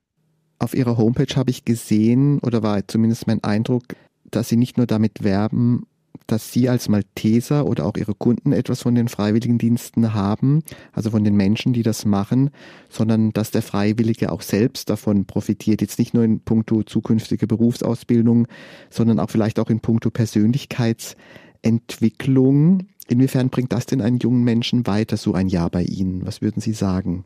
Auf 0.60 0.74
Ihrer 0.74 0.96
Homepage 0.98 1.34
habe 1.36 1.50
ich 1.50 1.64
gesehen, 1.64 2.38
oder 2.40 2.62
war 2.62 2.86
zumindest 2.86 3.26
mein 3.26 3.42
Eindruck, 3.42 3.84
dass 4.30 4.50
Sie 4.50 4.58
nicht 4.58 4.76
nur 4.76 4.86
damit 4.86 5.24
werben, 5.24 5.86
dass 6.26 6.52
Sie 6.52 6.68
als 6.68 6.90
Malteser 6.90 7.64
oder 7.64 7.86
auch 7.86 7.96
Ihre 7.96 8.12
Kunden 8.14 8.52
etwas 8.52 8.82
von 8.82 8.94
den 8.94 9.08
Freiwilligendiensten 9.08 10.12
haben, 10.12 10.62
also 10.92 11.12
von 11.12 11.24
den 11.24 11.34
Menschen, 11.34 11.72
die 11.72 11.82
das 11.82 12.04
machen, 12.04 12.50
sondern 12.90 13.32
dass 13.32 13.50
der 13.50 13.62
Freiwillige 13.62 14.30
auch 14.30 14.42
selbst 14.42 14.90
davon 14.90 15.24
profitiert, 15.24 15.80
jetzt 15.80 15.98
nicht 15.98 16.12
nur 16.12 16.24
in 16.24 16.40
puncto 16.40 16.82
zukünftige 16.82 17.46
Berufsausbildung, 17.46 18.46
sondern 18.90 19.18
auch 19.18 19.30
vielleicht 19.30 19.58
auch 19.58 19.70
in 19.70 19.80
puncto 19.80 20.10
Persönlichkeitsentwicklung. 20.10 22.86
Inwiefern 23.08 23.48
bringt 23.48 23.72
das 23.72 23.86
denn 23.86 24.02
einen 24.02 24.18
jungen 24.18 24.44
Menschen 24.44 24.86
weiter, 24.86 25.16
so 25.16 25.32
ein 25.32 25.48
Jahr 25.48 25.70
bei 25.70 25.84
Ihnen? 25.84 26.26
Was 26.26 26.42
würden 26.42 26.60
Sie 26.60 26.74
sagen? 26.74 27.24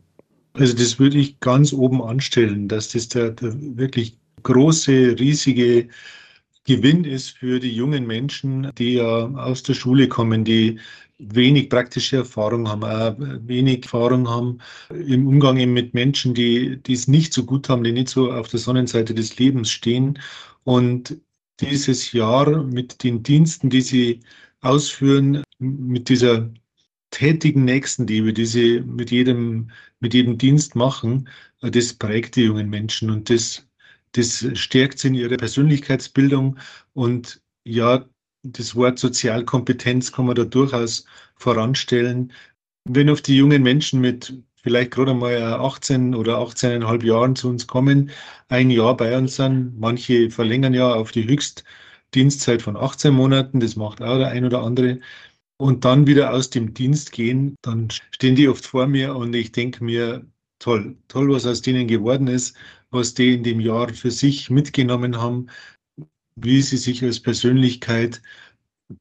Also 0.57 0.73
das 0.73 0.99
würde 0.99 1.17
ich 1.17 1.39
ganz 1.41 1.73
oben 1.73 2.01
anstellen, 2.01 2.67
dass 2.69 2.89
das 2.89 3.09
der, 3.09 3.31
der 3.31 3.53
wirklich 3.77 4.17
große, 4.43 5.19
riesige 5.19 5.89
Gewinn 6.63 7.03
ist 7.03 7.31
für 7.31 7.59
die 7.59 7.75
jungen 7.75 8.07
Menschen, 8.07 8.71
die 8.77 8.93
ja 8.95 9.27
aus 9.35 9.63
der 9.63 9.73
Schule 9.73 10.07
kommen, 10.07 10.45
die 10.45 10.79
wenig 11.17 11.69
praktische 11.69 12.17
Erfahrung 12.17 12.67
haben, 12.69 12.83
auch 12.83 13.15
wenig 13.47 13.83
Erfahrung 13.83 14.29
haben 14.29 14.59
im 14.89 15.27
Umgang 15.27 15.57
mit 15.73 15.93
Menschen, 15.93 16.33
die, 16.33 16.77
die 16.81 16.93
es 16.93 17.07
nicht 17.07 17.33
so 17.33 17.45
gut 17.45 17.67
haben, 17.69 17.83
die 17.83 17.91
nicht 17.91 18.09
so 18.09 18.31
auf 18.31 18.47
der 18.47 18.59
Sonnenseite 18.59 19.13
des 19.13 19.37
Lebens 19.37 19.69
stehen. 19.71 20.19
Und 20.63 21.17
dieses 21.59 22.13
Jahr 22.13 22.63
mit 22.63 23.03
den 23.03 23.23
Diensten, 23.23 23.69
die 23.69 23.81
sie 23.81 24.21
ausführen, 24.61 25.43
mit 25.59 26.09
dieser 26.09 26.49
tätigen 27.15 27.65
Nächstenliebe, 27.65 28.33
die 28.33 28.45
sie 28.45 28.81
mit 28.81 29.11
jedem, 29.11 29.71
mit 29.99 30.13
jedem 30.13 30.37
Dienst 30.37 30.75
machen, 30.75 31.29
das 31.61 31.93
prägt 31.93 32.35
die 32.35 32.43
jungen 32.43 32.69
Menschen 32.69 33.09
und 33.09 33.29
das 33.29 33.65
das 34.15 34.45
stärkt 34.53 34.99
sie 34.99 35.09
in 35.09 35.15
ihrer 35.15 35.37
Persönlichkeitsbildung 35.37 36.57
und 36.93 37.41
ja, 37.65 38.05
das 38.43 38.75
Wort 38.75 38.99
Sozialkompetenz 38.99 40.11
kann 40.11 40.27
man 40.27 40.35
da 40.35 40.45
durchaus 40.45 41.05
voranstellen. 41.35 42.31
Wenn 42.85 43.09
auf 43.09 43.21
die 43.21 43.35
jungen 43.37 43.63
Menschen 43.63 44.01
mit 44.01 44.33
vielleicht 44.61 44.91
gerade 44.91 45.13
mal 45.13 45.35
18 45.41 46.15
oder 46.15 46.37
18,5 46.39 47.03
Jahren 47.05 47.35
zu 47.35 47.49
uns 47.49 47.67
kommen, 47.67 48.11
ein 48.49 48.69
Jahr 48.69 48.95
bei 48.95 49.17
uns 49.17 49.35
sind, 49.35 49.79
manche 49.79 50.29
verlängern 50.31 50.73
ja 50.73 50.93
auf 50.93 51.11
die 51.11 51.27
Höchstdienstzeit 51.27 52.61
von 52.61 52.77
18 52.77 53.13
Monaten, 53.13 53.59
das 53.59 53.75
macht 53.75 54.01
auch 54.01 54.17
der 54.17 54.29
ein 54.29 54.45
oder 54.45 54.63
andere, 54.63 54.99
und 55.57 55.85
dann 55.85 56.07
wieder 56.07 56.33
aus 56.33 56.49
dem 56.49 56.73
Dienst 56.73 57.11
gehen, 57.11 57.55
dann 57.61 57.89
stehen 58.11 58.35
die 58.35 58.47
oft 58.47 58.65
vor 58.65 58.87
mir 58.87 59.15
und 59.15 59.33
ich 59.33 59.51
denke 59.51 59.83
mir, 59.83 60.25
toll, 60.59 60.97
toll, 61.07 61.29
was 61.29 61.45
aus 61.45 61.61
denen 61.61 61.87
geworden 61.87 62.27
ist 62.27 62.55
was 62.95 63.13
die 63.13 63.35
in 63.35 63.43
dem 63.43 63.59
Jahr 63.59 63.89
für 63.93 64.09
sich 64.09 64.49
mitgenommen 64.49 65.17
haben, 65.17 65.47
wie 66.35 66.61
sie 66.61 66.77
sich 66.77 67.03
als 67.03 67.19
Persönlichkeit 67.19 68.21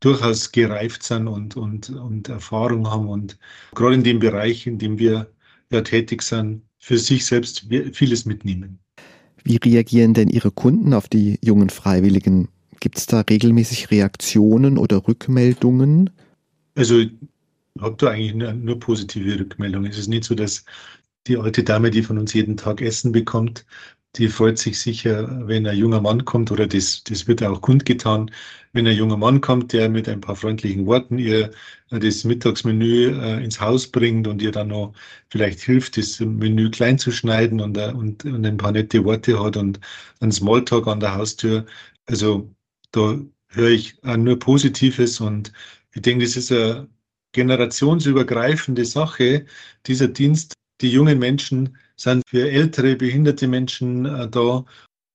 durchaus 0.00 0.52
gereift 0.52 1.02
sind 1.02 1.28
und, 1.28 1.56
und, 1.56 1.90
und 1.90 2.28
Erfahrung 2.28 2.90
haben 2.90 3.08
und 3.08 3.38
gerade 3.75 3.94
in 3.94 4.04
dem 4.04 4.18
Bereich, 4.18 4.66
in 4.66 4.78
dem 4.78 4.99
wir 4.99 5.30
ja 5.70 5.80
tätig 5.80 6.23
sind, 6.23 6.62
für 6.78 6.99
sich 6.99 7.25
selbst 7.25 7.66
vieles 7.92 8.26
mitnehmen. 8.26 8.78
Wie 9.42 9.56
reagieren 9.56 10.14
denn 10.14 10.28
Ihre 10.28 10.50
Kunden 10.50 10.94
auf 10.94 11.08
die 11.08 11.38
jungen 11.42 11.70
Freiwilligen? 11.70 12.49
Gibt 12.80 12.99
es 12.99 13.06
da 13.06 13.20
regelmäßig 13.20 13.90
Reaktionen 13.90 14.78
oder 14.78 15.06
Rückmeldungen? 15.06 16.11
Also 16.74 17.04
habe 17.80 17.96
da 17.96 18.10
eigentlich 18.10 18.34
nur, 18.34 18.52
nur, 18.52 18.78
positive 18.78 19.38
Rückmeldungen. 19.40 19.90
Es 19.90 19.98
ist 19.98 20.08
nicht 20.08 20.24
so, 20.24 20.34
dass 20.34 20.64
die 21.26 21.38
alte 21.38 21.64
Dame, 21.64 21.90
die 21.90 22.02
von 22.02 22.18
uns 22.18 22.32
jeden 22.34 22.56
Tag 22.56 22.80
Essen 22.80 23.12
bekommt, 23.12 23.66
die 24.16 24.28
freut 24.28 24.58
sich 24.58 24.78
sicher, 24.78 25.46
wenn 25.48 25.66
ein 25.66 25.76
junger 25.76 26.00
Mann 26.00 26.24
kommt, 26.24 26.52
oder 26.52 26.66
das, 26.66 27.02
das 27.04 27.26
wird 27.26 27.42
auch 27.42 27.60
kundgetan, 27.60 28.30
wenn 28.72 28.86
ein 28.86 28.96
junger 28.96 29.16
Mann 29.16 29.40
kommt, 29.40 29.72
der 29.72 29.88
mit 29.88 30.08
ein 30.08 30.20
paar 30.20 30.36
freundlichen 30.36 30.86
Worten 30.86 31.18
ihr 31.18 31.50
das 31.90 32.24
Mittagsmenü 32.24 33.08
äh, 33.20 33.44
ins 33.44 33.60
Haus 33.60 33.88
bringt 33.88 34.26
und 34.28 34.42
ihr 34.42 34.52
dann 34.52 34.68
noch 34.68 34.94
vielleicht 35.30 35.60
hilft, 35.60 35.96
das 35.96 36.20
Menü 36.20 36.70
klein 36.70 36.98
zu 36.98 37.10
schneiden 37.12 37.60
und, 37.60 37.76
äh, 37.76 37.92
und, 37.92 38.24
und 38.24 38.46
ein 38.46 38.56
paar 38.56 38.72
nette 38.72 39.04
Worte 39.04 39.42
hat 39.42 39.56
und 39.56 39.80
ein 40.20 40.32
Smalltalk 40.32 40.86
an 40.86 41.00
der 41.00 41.14
Haustür. 41.16 41.66
Also 42.06 42.50
da 42.92 43.18
höre 43.48 43.70
ich 43.70 43.96
nur 44.02 44.38
Positives 44.38 45.20
und 45.20 45.52
Ich 45.94 46.02
denke, 46.02 46.24
das 46.24 46.36
ist 46.36 46.50
eine 46.50 46.88
generationsübergreifende 47.32 48.84
Sache, 48.84 49.46
dieser 49.86 50.08
Dienst. 50.08 50.54
Die 50.80 50.90
jungen 50.90 51.18
Menschen 51.18 51.76
sind 51.96 52.22
für 52.28 52.50
ältere, 52.50 52.96
behinderte 52.96 53.46
Menschen 53.46 54.04
äh, 54.04 54.28
da. 54.28 54.64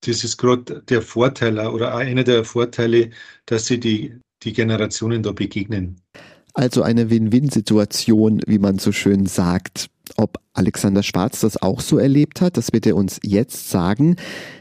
Das 0.04 0.24
ist 0.24 0.38
gerade 0.38 0.82
der 0.82 1.02
Vorteil 1.02 1.58
oder 1.58 1.94
einer 1.94 2.24
der 2.24 2.44
Vorteile, 2.44 3.10
dass 3.44 3.66
sie 3.66 3.78
die, 3.78 4.18
die 4.42 4.54
Generationen 4.54 5.22
da 5.22 5.32
begegnen. 5.32 6.00
Also 6.54 6.82
eine 6.82 7.10
Win-Win-Situation, 7.10 8.40
wie 8.46 8.58
man 8.58 8.78
so 8.78 8.92
schön 8.92 9.26
sagt. 9.26 9.88
Ob 10.16 10.38
Alexander 10.54 11.02
Schwarz 11.02 11.40
das 11.40 11.62
auch 11.62 11.80
so 11.80 11.96
erlebt 11.96 12.40
hat, 12.40 12.56
das 12.56 12.72
wird 12.72 12.86
er 12.86 12.96
uns 12.96 13.20
jetzt 13.22 13.70
sagen. 13.70 14.16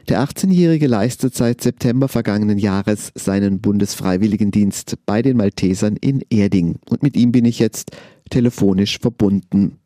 Der 0.08 0.22
18-Jährige 0.22 0.88
leistet 0.88 1.34
seit 1.34 1.62
September 1.62 2.08
vergangenen 2.08 2.60
Jahres 2.60 3.12
seinen 3.15 3.60
Bundesfreiwilligendienst 3.60 4.98
bei 5.05 5.22
den 5.22 5.38
Maltesern 5.38 5.98
in 5.98 6.22
Erding. 6.29 6.79
Und 6.89 7.01
mit 7.01 7.17
ihm 7.17 7.31
bin 7.31 7.46
ich 7.46 7.60
jetzt 7.60 7.98
telefonisch 8.29 9.00
verbunden. 9.00 9.79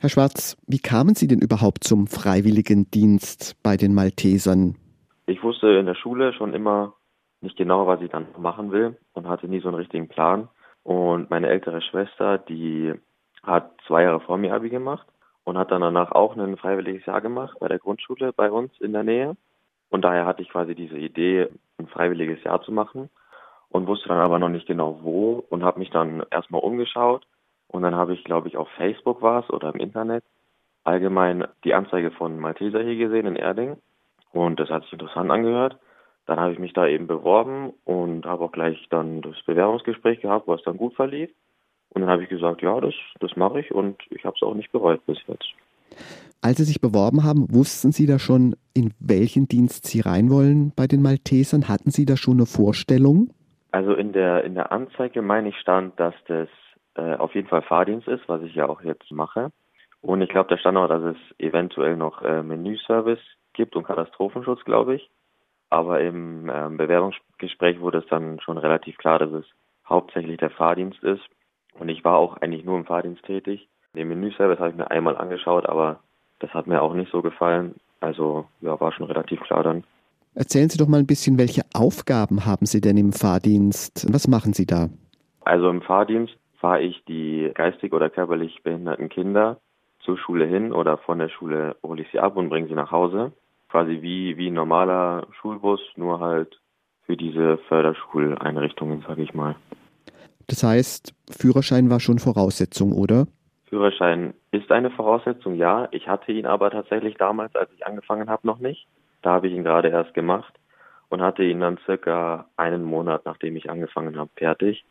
Herr 0.00 0.10
Schwarz, 0.10 0.56
wie 0.66 0.78
kamen 0.78 1.14
Sie 1.14 1.26
denn 1.26 1.40
überhaupt 1.40 1.84
zum 1.84 2.06
Freiwilligendienst 2.06 3.56
bei 3.62 3.78
den 3.78 3.94
Maltesern? 3.94 4.76
Ich 5.26 5.42
wusste 5.42 5.68
in 5.68 5.86
der 5.86 5.94
Schule 5.94 6.34
schon 6.34 6.52
immer 6.52 6.94
nicht 7.40 7.56
genau, 7.56 7.86
was 7.86 8.00
ich 8.02 8.10
dann 8.10 8.26
machen 8.38 8.70
will 8.70 8.96
und 9.14 9.26
hatte 9.26 9.48
nie 9.48 9.60
so 9.60 9.68
einen 9.68 9.76
richtigen 9.76 10.08
Plan. 10.08 10.48
Und 10.86 11.30
meine 11.30 11.48
ältere 11.48 11.82
Schwester, 11.82 12.38
die 12.38 12.94
hat 13.42 13.72
zwei 13.88 14.04
Jahre 14.04 14.20
vor 14.20 14.38
mir 14.38 14.54
Abi 14.54 14.70
gemacht 14.70 15.04
und 15.42 15.58
hat 15.58 15.72
dann 15.72 15.80
danach 15.80 16.12
auch 16.12 16.36
ein 16.36 16.56
freiwilliges 16.56 17.04
Jahr 17.06 17.20
gemacht 17.20 17.56
bei 17.58 17.66
der 17.66 17.80
Grundschule 17.80 18.32
bei 18.32 18.52
uns 18.52 18.70
in 18.78 18.92
der 18.92 19.02
Nähe. 19.02 19.36
Und 19.90 20.02
daher 20.04 20.26
hatte 20.26 20.42
ich 20.42 20.48
quasi 20.48 20.76
diese 20.76 20.96
Idee, 20.96 21.48
ein 21.78 21.88
freiwilliges 21.88 22.44
Jahr 22.44 22.62
zu 22.62 22.70
machen 22.70 23.10
und 23.68 23.88
wusste 23.88 24.10
dann 24.10 24.20
aber 24.20 24.38
noch 24.38 24.48
nicht 24.48 24.68
genau 24.68 25.00
wo 25.02 25.44
und 25.50 25.64
habe 25.64 25.80
mich 25.80 25.90
dann 25.90 26.24
erstmal 26.30 26.60
umgeschaut. 26.60 27.26
Und 27.66 27.82
dann 27.82 27.96
habe 27.96 28.14
ich, 28.14 28.22
glaube 28.22 28.46
ich, 28.46 28.56
auf 28.56 28.68
Facebook 28.76 29.22
war 29.22 29.42
es 29.42 29.50
oder 29.50 29.74
im 29.74 29.80
Internet 29.80 30.22
allgemein 30.84 31.48
die 31.64 31.74
Anzeige 31.74 32.12
von 32.12 32.38
Malteser 32.38 32.80
hier 32.80 32.94
gesehen 32.94 33.26
in 33.26 33.34
Erding. 33.34 33.76
Und 34.30 34.60
das 34.60 34.70
hat 34.70 34.84
sich 34.84 34.92
interessant 34.92 35.32
angehört. 35.32 35.80
Dann 36.26 36.40
habe 36.40 36.52
ich 36.52 36.58
mich 36.58 36.72
da 36.72 36.86
eben 36.86 37.06
beworben 37.06 37.72
und 37.84 38.26
habe 38.26 38.44
auch 38.44 38.52
gleich 38.52 38.84
dann 38.90 39.22
das 39.22 39.36
Bewerbungsgespräch 39.46 40.20
gehabt, 40.20 40.48
was 40.48 40.62
dann 40.62 40.76
gut 40.76 40.94
verlief. 40.94 41.30
Und 41.90 42.02
dann 42.02 42.10
habe 42.10 42.24
ich 42.24 42.28
gesagt, 42.28 42.62
ja, 42.62 42.80
das, 42.80 42.94
das 43.20 43.36
mache 43.36 43.60
ich 43.60 43.72
und 43.72 43.96
ich 44.10 44.24
habe 44.24 44.34
es 44.36 44.42
auch 44.42 44.54
nicht 44.54 44.72
bereut 44.72 45.04
bis 45.06 45.18
jetzt. 45.28 45.54
Als 46.42 46.58
Sie 46.58 46.64
sich 46.64 46.80
beworben 46.80 47.24
haben, 47.24 47.46
wussten 47.50 47.92
Sie 47.92 48.06
da 48.06 48.18
schon, 48.18 48.56
in 48.74 48.92
welchen 48.98 49.48
Dienst 49.48 49.86
Sie 49.86 50.00
rein 50.00 50.30
wollen 50.30 50.72
bei 50.76 50.86
den 50.86 51.00
Maltesern? 51.00 51.68
Hatten 51.68 51.90
Sie 51.90 52.04
da 52.04 52.16
schon 52.16 52.34
eine 52.34 52.46
Vorstellung? 52.46 53.30
Also 53.70 53.94
in 53.94 54.12
der, 54.12 54.44
in 54.44 54.54
der 54.54 54.72
Anzeige 54.72 55.22
meine 55.22 55.48
ich 55.50 55.56
stand, 55.58 55.98
dass 55.98 56.14
das 56.26 56.48
äh, 56.94 57.14
auf 57.16 57.34
jeden 57.34 57.48
Fall 57.48 57.62
Fahrdienst 57.62 58.08
ist, 58.08 58.28
was 58.28 58.42
ich 58.42 58.54
ja 58.54 58.68
auch 58.68 58.82
jetzt 58.82 59.10
mache. 59.10 59.50
Und 60.00 60.22
ich 60.22 60.28
glaube, 60.28 60.50
da 60.50 60.58
stand 60.58 60.76
auch, 60.78 60.88
dass 60.88 61.02
es 61.02 61.16
eventuell 61.38 61.96
noch 61.96 62.22
äh, 62.22 62.42
Menüservice 62.42 63.22
gibt 63.52 63.74
und 63.76 63.84
Katastrophenschutz, 63.84 64.64
glaube 64.64 64.96
ich. 64.96 65.10
Aber 65.70 66.00
im 66.00 66.48
äh, 66.48 66.68
Bewerbungsgespräch 66.70 67.80
wurde 67.80 67.98
es 67.98 68.06
dann 68.08 68.40
schon 68.40 68.58
relativ 68.58 68.96
klar, 68.98 69.18
dass 69.18 69.32
es 69.32 69.44
hauptsächlich 69.88 70.38
der 70.38 70.50
Fahrdienst 70.50 71.02
ist. 71.02 71.22
Und 71.78 71.88
ich 71.88 72.04
war 72.04 72.16
auch 72.16 72.36
eigentlich 72.38 72.64
nur 72.64 72.78
im 72.78 72.86
Fahrdienst 72.86 73.24
tätig. 73.24 73.68
Den 73.94 74.08
Menüservice 74.08 74.58
habe 74.58 74.70
ich 74.70 74.76
mir 74.76 74.90
einmal 74.90 75.16
angeschaut, 75.16 75.66
aber 75.66 76.00
das 76.38 76.52
hat 76.52 76.66
mir 76.66 76.82
auch 76.82 76.94
nicht 76.94 77.10
so 77.10 77.22
gefallen. 77.22 77.74
Also 78.00 78.46
ja, 78.60 78.78
war 78.80 78.92
schon 78.92 79.06
relativ 79.06 79.40
klar 79.40 79.62
dann. 79.62 79.84
Erzählen 80.34 80.68
Sie 80.68 80.76
doch 80.76 80.86
mal 80.86 80.98
ein 80.98 81.06
bisschen, 81.06 81.38
welche 81.38 81.62
Aufgaben 81.72 82.44
haben 82.44 82.66
Sie 82.66 82.82
denn 82.82 82.98
im 82.98 83.12
Fahrdienst? 83.12 84.06
Was 84.12 84.28
machen 84.28 84.52
Sie 84.52 84.66
da? 84.66 84.90
Also 85.40 85.70
im 85.70 85.80
Fahrdienst 85.80 86.36
fahre 86.60 86.82
ich 86.82 87.02
die 87.06 87.50
geistig 87.54 87.92
oder 87.92 88.10
körperlich 88.10 88.62
behinderten 88.62 89.08
Kinder 89.08 89.60
zur 90.00 90.18
Schule 90.18 90.46
hin 90.46 90.72
oder 90.72 90.98
von 90.98 91.18
der 91.18 91.28
Schule 91.28 91.76
hole 91.82 92.02
ich 92.02 92.08
sie 92.12 92.20
ab 92.20 92.36
und 92.36 92.48
bringe 92.48 92.68
sie 92.68 92.74
nach 92.74 92.90
Hause. 92.90 93.32
Quasi 93.68 94.00
wie, 94.00 94.36
wie 94.36 94.48
ein 94.48 94.54
normaler 94.54 95.26
Schulbus, 95.40 95.80
nur 95.96 96.20
halt 96.20 96.60
für 97.02 97.16
diese 97.16 97.58
Förderschuleinrichtungen, 97.68 99.02
sage 99.06 99.22
ich 99.22 99.34
mal. 99.34 99.56
Das 100.48 100.62
heißt, 100.62 101.14
Führerschein 101.30 101.90
war 101.90 102.00
schon 102.00 102.18
Voraussetzung, 102.18 102.92
oder? 102.92 103.26
Führerschein 103.68 104.34
ist 104.52 104.70
eine 104.70 104.90
Voraussetzung, 104.90 105.56
ja. 105.56 105.88
Ich 105.90 106.08
hatte 106.08 106.32
ihn 106.32 106.46
aber 106.46 106.70
tatsächlich 106.70 107.16
damals, 107.16 107.54
als 107.56 107.70
ich 107.74 107.86
angefangen 107.86 108.30
habe, 108.30 108.46
noch 108.46 108.58
nicht. 108.58 108.86
Da 109.22 109.32
habe 109.32 109.48
ich 109.48 109.54
ihn 109.54 109.64
gerade 109.64 109.88
erst 109.88 110.14
gemacht 110.14 110.54
und 111.08 111.20
hatte 111.20 111.42
ihn 111.42 111.60
dann 111.60 111.78
circa 111.84 112.46
einen 112.56 112.84
Monat, 112.84 113.24
nachdem 113.24 113.56
ich 113.56 113.70
angefangen 113.70 114.16
habe, 114.18 114.30
fertig. 114.36 114.84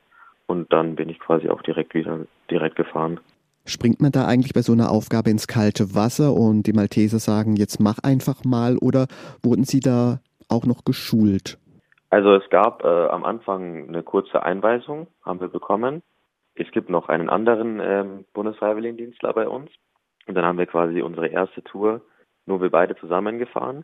Und 0.48 0.72
dann 0.74 0.96
bin 0.96 1.10
ich 1.10 1.20
quasi 1.20 1.50
auch 1.50 1.62
direkt 1.62 1.94
wieder 1.94 2.20
direkt 2.50 2.76
gefahren. 2.76 3.20
Springt 3.66 4.00
man 4.02 4.12
da 4.12 4.26
eigentlich 4.26 4.54
bei 4.54 4.62
so 4.62 4.74
einer 4.74 4.92
Aufgabe 4.92 5.32
ins 5.32 5.48
kalte 5.48 5.96
Wasser 5.96 6.34
und 6.34 6.64
die 6.64 6.74
Malteser 6.74 7.20
sagen, 7.20 7.56
jetzt 7.56 7.80
mach 7.80 7.98
einfach 8.04 8.44
mal 8.44 8.78
oder 8.78 9.08
wurden 9.44 9.64
Sie 9.64 9.80
da 9.80 10.20
auch 10.50 10.66
noch 10.66 10.86
geschult? 10.86 11.58
Also 12.12 12.36
es 12.36 12.48
gab 12.50 12.84
äh, 12.84 13.08
am 13.08 13.26
Anfang 13.26 13.90
eine 13.90 14.04
kurze 14.04 14.44
Einweisung, 14.44 15.08
haben 15.24 15.40
wir 15.42 15.48
bekommen. 15.48 16.04
Es 16.54 16.70
gibt 16.72 16.90
noch 16.90 17.10
einen 17.10 17.30
anderen 17.30 17.80
ähm, 17.82 18.26
Bundesfreiwilligendienstler 18.34 19.34
bei 19.34 19.48
uns. 19.48 19.70
Und 20.28 20.36
dann 20.36 20.46
haben 20.46 20.58
wir 20.58 20.66
quasi 20.66 21.02
unsere 21.02 21.28
erste 21.28 21.64
Tour, 21.64 22.02
nur 22.46 22.62
wir 22.62 22.70
beide 22.70 22.96
zusammengefahren. 22.96 23.84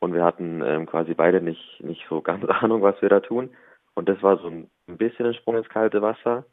Und 0.00 0.14
wir 0.14 0.24
hatten 0.24 0.62
ähm, 0.64 0.86
quasi 0.86 1.14
beide 1.14 1.40
nicht, 1.40 1.80
nicht 1.80 2.06
so 2.08 2.22
ganz 2.22 2.44
Ahnung, 2.48 2.82
was 2.82 3.00
wir 3.02 3.08
da 3.08 3.20
tun. 3.20 3.50
Und 3.94 4.08
das 4.08 4.22
war 4.22 4.38
so 4.38 4.48
ein 4.48 4.68
bisschen 4.86 5.26
ein 5.26 5.34
Sprung 5.34 5.56
ins 5.56 5.68
kalte 5.68 6.02
Wasser. 6.02 6.44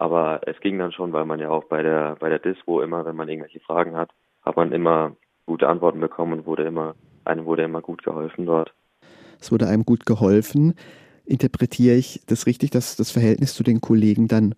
Aber 0.00 0.40
es 0.46 0.58
ging 0.60 0.78
dann 0.78 0.92
schon, 0.92 1.12
weil 1.12 1.26
man 1.26 1.40
ja 1.40 1.50
auch 1.50 1.64
bei 1.64 1.82
der, 1.82 2.16
bei 2.18 2.30
der 2.30 2.38
Disco 2.38 2.80
immer, 2.80 3.04
wenn 3.04 3.16
man 3.16 3.28
irgendwelche 3.28 3.60
Fragen 3.60 3.94
hat, 3.94 4.10
hat 4.40 4.56
man 4.56 4.72
immer 4.72 5.14
gute 5.44 5.68
Antworten 5.68 6.00
bekommen 6.00 6.32
und 6.32 6.46
wurde 6.46 6.62
immer, 6.62 6.94
einem 7.26 7.44
wurde 7.44 7.64
immer 7.64 7.82
gut 7.82 8.02
geholfen 8.02 8.46
dort. 8.46 8.72
Es 9.38 9.52
wurde 9.52 9.68
einem 9.68 9.84
gut 9.84 10.06
geholfen. 10.06 10.72
Interpretiere 11.26 11.96
ich 11.96 12.22
das 12.26 12.46
richtig, 12.46 12.70
dass 12.70 12.96
das 12.96 13.10
Verhältnis 13.10 13.52
zu 13.52 13.62
den 13.62 13.82
Kollegen 13.82 14.26
dann 14.26 14.54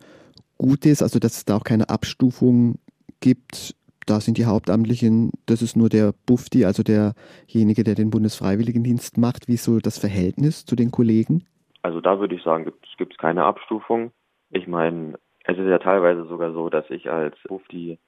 gut 0.59 0.87
ist, 0.87 1.03
also 1.03 1.19
dass 1.19 1.39
es 1.39 1.45
da 1.45 1.57
auch 1.57 1.65
keine 1.65 1.91
Abstufung 1.91 2.79
gibt? 3.19 3.75
Da 4.07 4.21
sind 4.21 4.39
die 4.39 4.47
Hauptamtlichen, 4.47 5.33
das 5.47 5.61
ist 5.61 5.77
nur 5.77 5.89
der 5.89 6.15
Bufti, 6.25 6.65
also 6.67 6.85
derjenige, 6.85 7.83
der 7.83 7.97
den 7.97 8.11
Bundesfreiwilligendienst 8.11 9.19
macht. 9.19 9.49
Wie 9.49 9.55
ist 9.55 9.65
so 9.65 9.81
das 9.81 9.99
Verhältnis 9.99 10.65
zu 10.65 10.77
den 10.77 10.93
Kollegen? 10.93 11.43
Also 11.83 12.01
da 12.01 12.21
würde 12.21 12.37
ich 12.37 12.45
sagen, 12.45 12.71
gibt 12.97 13.13
es 13.13 13.19
keine 13.19 13.43
Abstufung. 13.43 14.13
Ich 14.51 14.69
meine, 14.69 15.15
es 15.45 15.59
ist 15.59 15.67
ja 15.67 15.79
teilweise 15.79 16.25
sogar 16.25 16.53
so, 16.53 16.69
dass 16.69 16.89
ich 16.91 17.11
als 17.11 17.37
Mufti 17.49 17.99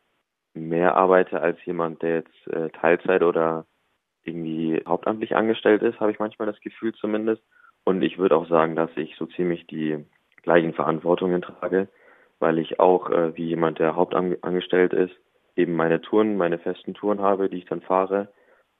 mehr 0.54 0.96
arbeite 0.96 1.40
als 1.40 1.62
jemand, 1.64 2.02
der 2.02 2.16
jetzt 2.16 2.46
äh, 2.48 2.70
Teilzeit 2.70 3.22
oder 3.22 3.66
irgendwie 4.22 4.82
hauptamtlich 4.86 5.36
angestellt 5.36 5.82
ist, 5.82 6.00
habe 6.00 6.12
ich 6.12 6.18
manchmal 6.18 6.46
das 6.46 6.60
Gefühl 6.60 6.94
zumindest. 6.94 7.42
Und 7.84 8.02
ich 8.02 8.18
würde 8.18 8.36
auch 8.36 8.48
sagen, 8.48 8.76
dass 8.76 8.90
ich 8.96 9.16
so 9.16 9.26
ziemlich 9.26 9.66
die 9.66 10.04
gleichen 10.42 10.72
Verantwortungen 10.72 11.42
trage, 11.42 11.88
weil 12.38 12.58
ich 12.58 12.80
auch 12.80 13.10
äh, 13.10 13.36
wie 13.36 13.48
jemand, 13.48 13.78
der 13.78 13.96
hauptangestellt 13.96 14.92
ist, 14.92 15.14
eben 15.56 15.74
meine 15.74 16.00
Touren, 16.00 16.36
meine 16.36 16.58
festen 16.58 16.94
Touren 16.94 17.20
habe, 17.20 17.48
die 17.48 17.58
ich 17.58 17.66
dann 17.66 17.82
fahre 17.82 18.28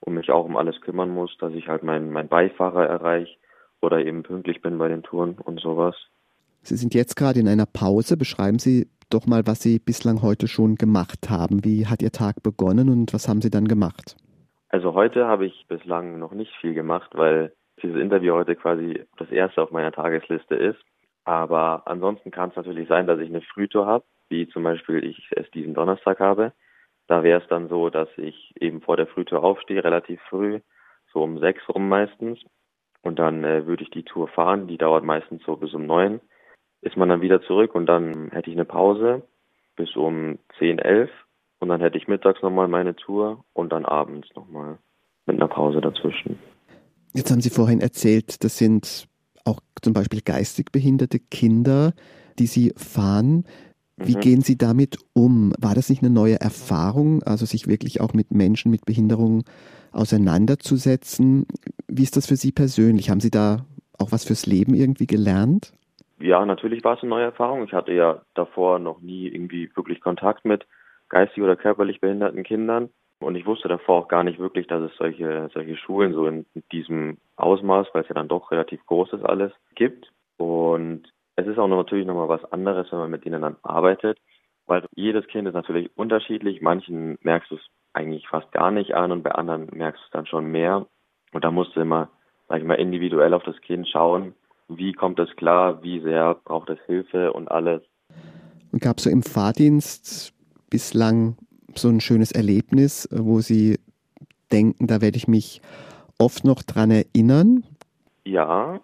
und 0.01 0.15
mich 0.15 0.31
auch 0.31 0.45
um 0.45 0.57
alles 0.57 0.81
kümmern 0.81 1.11
muss, 1.11 1.37
dass 1.39 1.53
ich 1.53 1.69
halt 1.69 1.83
meinen 1.83 2.11
mein 2.11 2.29
Beifahrer 2.29 2.87
erreiche 2.87 3.37
oder 3.81 3.99
eben 3.99 4.23
pünktlich 4.23 4.63
bin 4.63 4.79
bei 4.79 4.89
den 4.89 5.03
Touren 5.03 5.39
und 5.39 5.61
sowas. 5.61 5.97
Sie 6.67 6.77
sind 6.77 6.95
jetzt 6.95 7.17
gerade 7.17 7.41
in 7.41 7.49
einer 7.49 7.67
Pause. 7.67 8.17
Beschreiben 8.17 8.59
Sie 8.59 8.89
doch 9.11 9.27
mal, 9.27 9.47
was 9.47 9.63
Sie 9.63 9.79
bislang 9.79 10.23
heute 10.23 10.49
schon 10.49 10.77
gemacht 10.77 11.29
haben. 11.29 11.63
Wie 11.63 11.87
hat 11.87 12.01
Ihr 12.01 12.11
Tag 12.11 12.43
begonnen 12.43 12.89
und 12.89 13.13
was 13.13 13.29
haben 13.29 13.43
Sie 13.43 13.51
dann 13.51 13.69
gemacht? 13.69 14.17
Also 14.71 14.95
heute 14.95 15.27
habe 15.27 15.45
ich 15.45 15.67
bislang 15.69 16.19
noch 16.19 16.33
nicht 16.33 16.53
viel 16.63 16.73
gemacht, 16.73 17.11
weil 17.15 17.53
dieses 17.83 18.01
Interview 18.01 18.33
heute 18.33 18.57
quasi 18.57 19.05
das 19.19 19.31
erste 19.31 19.63
auf 19.63 19.73
meiner 19.73 19.93
Tagesliste 19.93 20.55
ist. 20.55 20.81
Aber 21.25 21.83
ansonsten 21.87 22.31
kann 22.31 22.49
es 22.49 22.57
natürlich 22.57 22.89
sein, 22.89 23.07
dass 23.07 23.21
ich 23.21 23.29
eine 23.29 23.43
Frühtour 23.43 23.87
habe, 23.87 24.05
wie 24.31 24.49
zum 24.49 24.63
Beispiel 24.63 25.05
ich 25.05 25.29
es 25.37 25.51
diesen 25.51 25.75
Donnerstag 25.75 26.19
habe. 26.19 26.53
Da 27.09 27.23
wäre 27.23 27.43
es 27.43 27.49
dann 27.49 27.69
so, 27.69 27.91
dass 27.91 28.09
ich 28.17 28.55
eben 28.59 28.81
vor 28.81 28.97
der 28.97 29.07
Frühtour 29.07 29.45
aufstehe, 29.45 29.85
relativ 29.85 30.19
früh, 30.31 30.61
so 31.13 31.23
um 31.23 31.39
sechs 31.39 31.63
rum 31.69 31.91
meistens. 31.91 32.41
Und 33.03 33.19
dann 33.19 33.45
äh, 33.45 33.67
würde 33.67 33.83
ich 33.83 33.91
die 33.91 34.05
Tour 34.05 34.29
fahren, 34.29 34.67
die 34.67 34.79
dauert 34.79 35.05
meistens 35.05 35.43
so 35.45 35.57
bis 35.57 35.75
um 35.75 35.85
neun 35.85 36.21
ist 36.85 36.97
man 36.97 37.09
dann 37.09 37.23
wieder 37.23 37.43
zurück 37.43 37.75
und 37.75 37.87
dann 37.87 38.31
hätte 38.31 38.51
ich 38.51 38.57
eine 38.57 38.67
Pause 38.67 39.23
bis 39.77 39.97
um 39.97 40.39
10, 40.59 40.79
11 40.79 41.11
und 41.59 41.69
dann 41.71 41.81
hätte 41.81 41.97
ich 41.97 42.09
mittags 42.09 42.43
nochmal 42.43 42.69
meine 42.69 42.95
Tour 42.95 43.45
und 43.55 43.73
dann 43.73 43.87
abends 43.87 44.29
nochmal 44.37 44.79
mit 45.27 45.37
einer 45.37 45.49
Pause 45.49 45.81
dazwischen. 45.81 46.39
Jetzt 47.15 47.31
haben 47.31 47.41
Sie 47.41 47.51
vorhin 47.51 47.81
erzählt, 47.81 48.45
das 48.45 48.59
sind 48.59 49.09
auch 49.45 49.61
zum 49.81 49.95
Beispiel 49.95 50.21
geistig 50.21 50.73
behinderte 50.73 51.19
Kinder, 51.19 51.95
die 52.39 52.47
Sie 52.47 52.73
fahren. 52.77 53.45
Wie 53.97 54.17
mhm. 54.17 54.21
gehen 54.21 54.41
Sie 54.43 54.59
damit 54.59 54.99
um? 55.15 55.53
War 55.59 55.75
das 55.75 55.89
nicht 55.89 56.03
eine 56.03 56.13
neue 56.13 56.41
Erfahrung, 56.41 57.23
also 57.23 57.47
sich 57.47 57.67
wirklich 57.67 58.01
auch 58.01 58.13
mit 58.13 58.33
Menschen 58.33 58.71
mit 58.71 58.85
Behinderung 58.85 59.45
auseinanderzusetzen? 59.93 61.47
Wie 61.89 62.03
ist 62.03 62.17
das 62.17 62.27
für 62.27 62.37
Sie 62.37 62.53
persönlich? 62.53 63.09
Haben 63.09 63.21
Sie 63.21 63.31
da 63.31 63.65
auch 63.99 64.13
was 64.13 64.25
fürs 64.25 64.45
Leben 64.47 64.75
irgendwie 64.75 65.07
gelernt? 65.07 65.73
Ja, 66.19 66.45
natürlich 66.47 66.85
war 66.85 66.97
es 66.97 67.03
eine 67.03 67.11
neue 67.11 67.25
Erfahrung. 67.25 67.65
Ich 67.65 67.73
hatte 67.73 67.93
ja 67.93 68.23
davor 68.35 68.79
noch 68.79 69.01
nie 69.01 69.29
irgendwie 69.29 69.71
wirklich 69.75 70.01
Kontakt 70.01 70.45
mit 70.45 70.67
geistig 71.09 71.43
oder 71.43 71.57
körperlich 71.57 72.01
behinderten 72.01 72.45
Kindern. 72.45 72.91
Und 73.21 73.37
ich 73.37 73.47
wusste 73.47 73.69
davor 73.69 74.01
auch 74.01 74.09
gar 74.09 74.25
nicht 74.25 74.39
wirklich, 74.39 74.67
dass 74.67 74.83
es 74.83 74.97
solche, 74.97 75.49
solche 75.55 75.77
Schulen 75.77 76.13
so 76.13 76.27
in 76.27 76.45
diesem 76.73 77.19
Ausmaß, 77.37 77.89
weil 77.93 78.03
es 78.03 78.09
ja 78.09 78.15
dann 78.15 78.29
doch 78.29 78.51
relativ 78.51 78.85
groß 78.87 79.13
ist 79.15 79.25
alles, 79.25 79.53
gibt. 79.75 80.13
Und 80.37 81.05
es 81.37 81.47
ist 81.47 81.59
auch 81.59 81.69
natürlich 81.69 82.07
nochmal 82.07 82.29
was 82.29 82.45
anderes, 82.53 82.91
wenn 82.93 82.99
man 82.99 83.11
mit 83.11 83.25
ihnen 83.25 83.43
dann 83.43 83.57
arbeitet, 83.63 84.19
weil 84.67 84.85
jedes 84.95 85.27
Kind 85.27 85.49
ist 85.49 85.55
natürlich 85.55 85.91
unterschiedlich. 85.97 86.61
Manchen 86.61 87.19
merkst 87.23 87.51
du 87.51 87.57
es 87.57 87.67
eigentlich 87.93 88.29
fast 88.29 88.51
gar 88.53 88.71
nicht 88.71 88.95
an 88.95 89.13
und 89.13 89.23
bei 89.23 89.33
anderen 89.33 89.69
merkst 89.73 90.03
du 90.03 90.05
es 90.07 90.11
dann 90.11 90.27
schon 90.27 90.47
mehr. 90.47 90.87
Und 91.33 91.45
da 91.45 91.51
musst 91.51 91.75
du 91.77 91.81
immer, 91.81 92.11
sag 92.49 92.59
ich 92.59 92.65
mal, 92.65 92.75
individuell 92.75 93.35
auf 93.35 93.43
das 93.45 93.61
Kind 93.61 93.89
schauen, 93.89 94.35
wie 94.79 94.93
kommt 94.93 95.19
es 95.19 95.35
klar, 95.37 95.83
wie 95.83 96.01
sehr 96.01 96.35
braucht 96.45 96.71
es 96.71 96.79
Hilfe 96.87 97.33
und 97.33 97.51
alles. 97.51 97.83
Und 98.73 98.83
gab 98.83 98.99
es 98.99 99.05
so 99.05 99.11
im 99.11 99.23
Fahrdienst 99.23 100.35
bislang 100.71 101.37
so 101.75 101.89
ein 101.89 102.01
schönes 102.01 102.33
Erlebnis, 102.33 103.09
wo 103.13 103.41
Sie 103.41 103.79
denken, 104.53 104.87
da 104.87 105.01
werde 105.01 105.17
ich 105.17 105.29
mich 105.29 105.61
oft 106.19 106.45
noch 106.45 106.63
dran 106.63 106.91
erinnern? 106.91 107.65
Ja, 108.25 108.81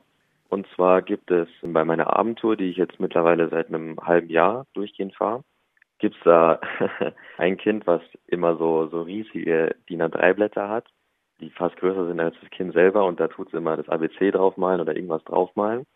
und 0.49 0.67
zwar 0.75 1.03
gibt 1.03 1.31
es 1.31 1.49
bei 1.63 1.85
meiner 1.85 2.17
Abendtour, 2.17 2.57
die 2.57 2.71
ich 2.71 2.77
jetzt 2.77 2.99
mittlerweile 2.99 3.49
seit 3.49 3.69
einem 3.69 3.97
halben 4.01 4.29
Jahr 4.29 4.67
durchgehend 4.75 5.15
fahre, 5.15 5.45
gibt 5.99 6.17
es 6.17 6.23
da 6.25 6.61
ein 7.39 7.57
Kind, 7.57 7.87
was 7.87 8.03
immer 8.27 8.57
so, 8.57 8.89
so 8.89 9.03
riesige 9.03 9.77
DIN 9.89 10.03
A3-Blätter 10.03 10.69
hat, 10.69 10.89
die 11.41 11.51
fast 11.51 11.77
größer 11.77 12.07
sind 12.07 12.21
als 12.21 12.37
das 12.41 12.51
Kind 12.51 12.73
selber 12.73 13.05
und 13.05 13.19
da 13.21 13.29
tut 13.29 13.49
es 13.49 13.55
immer 13.55 13.77
das 13.77 13.89
ABC 13.89 14.31
draufmalen 14.31 14.81
oder 14.81 14.95
irgendwas 14.95 15.25
draufmalen. 15.25 15.87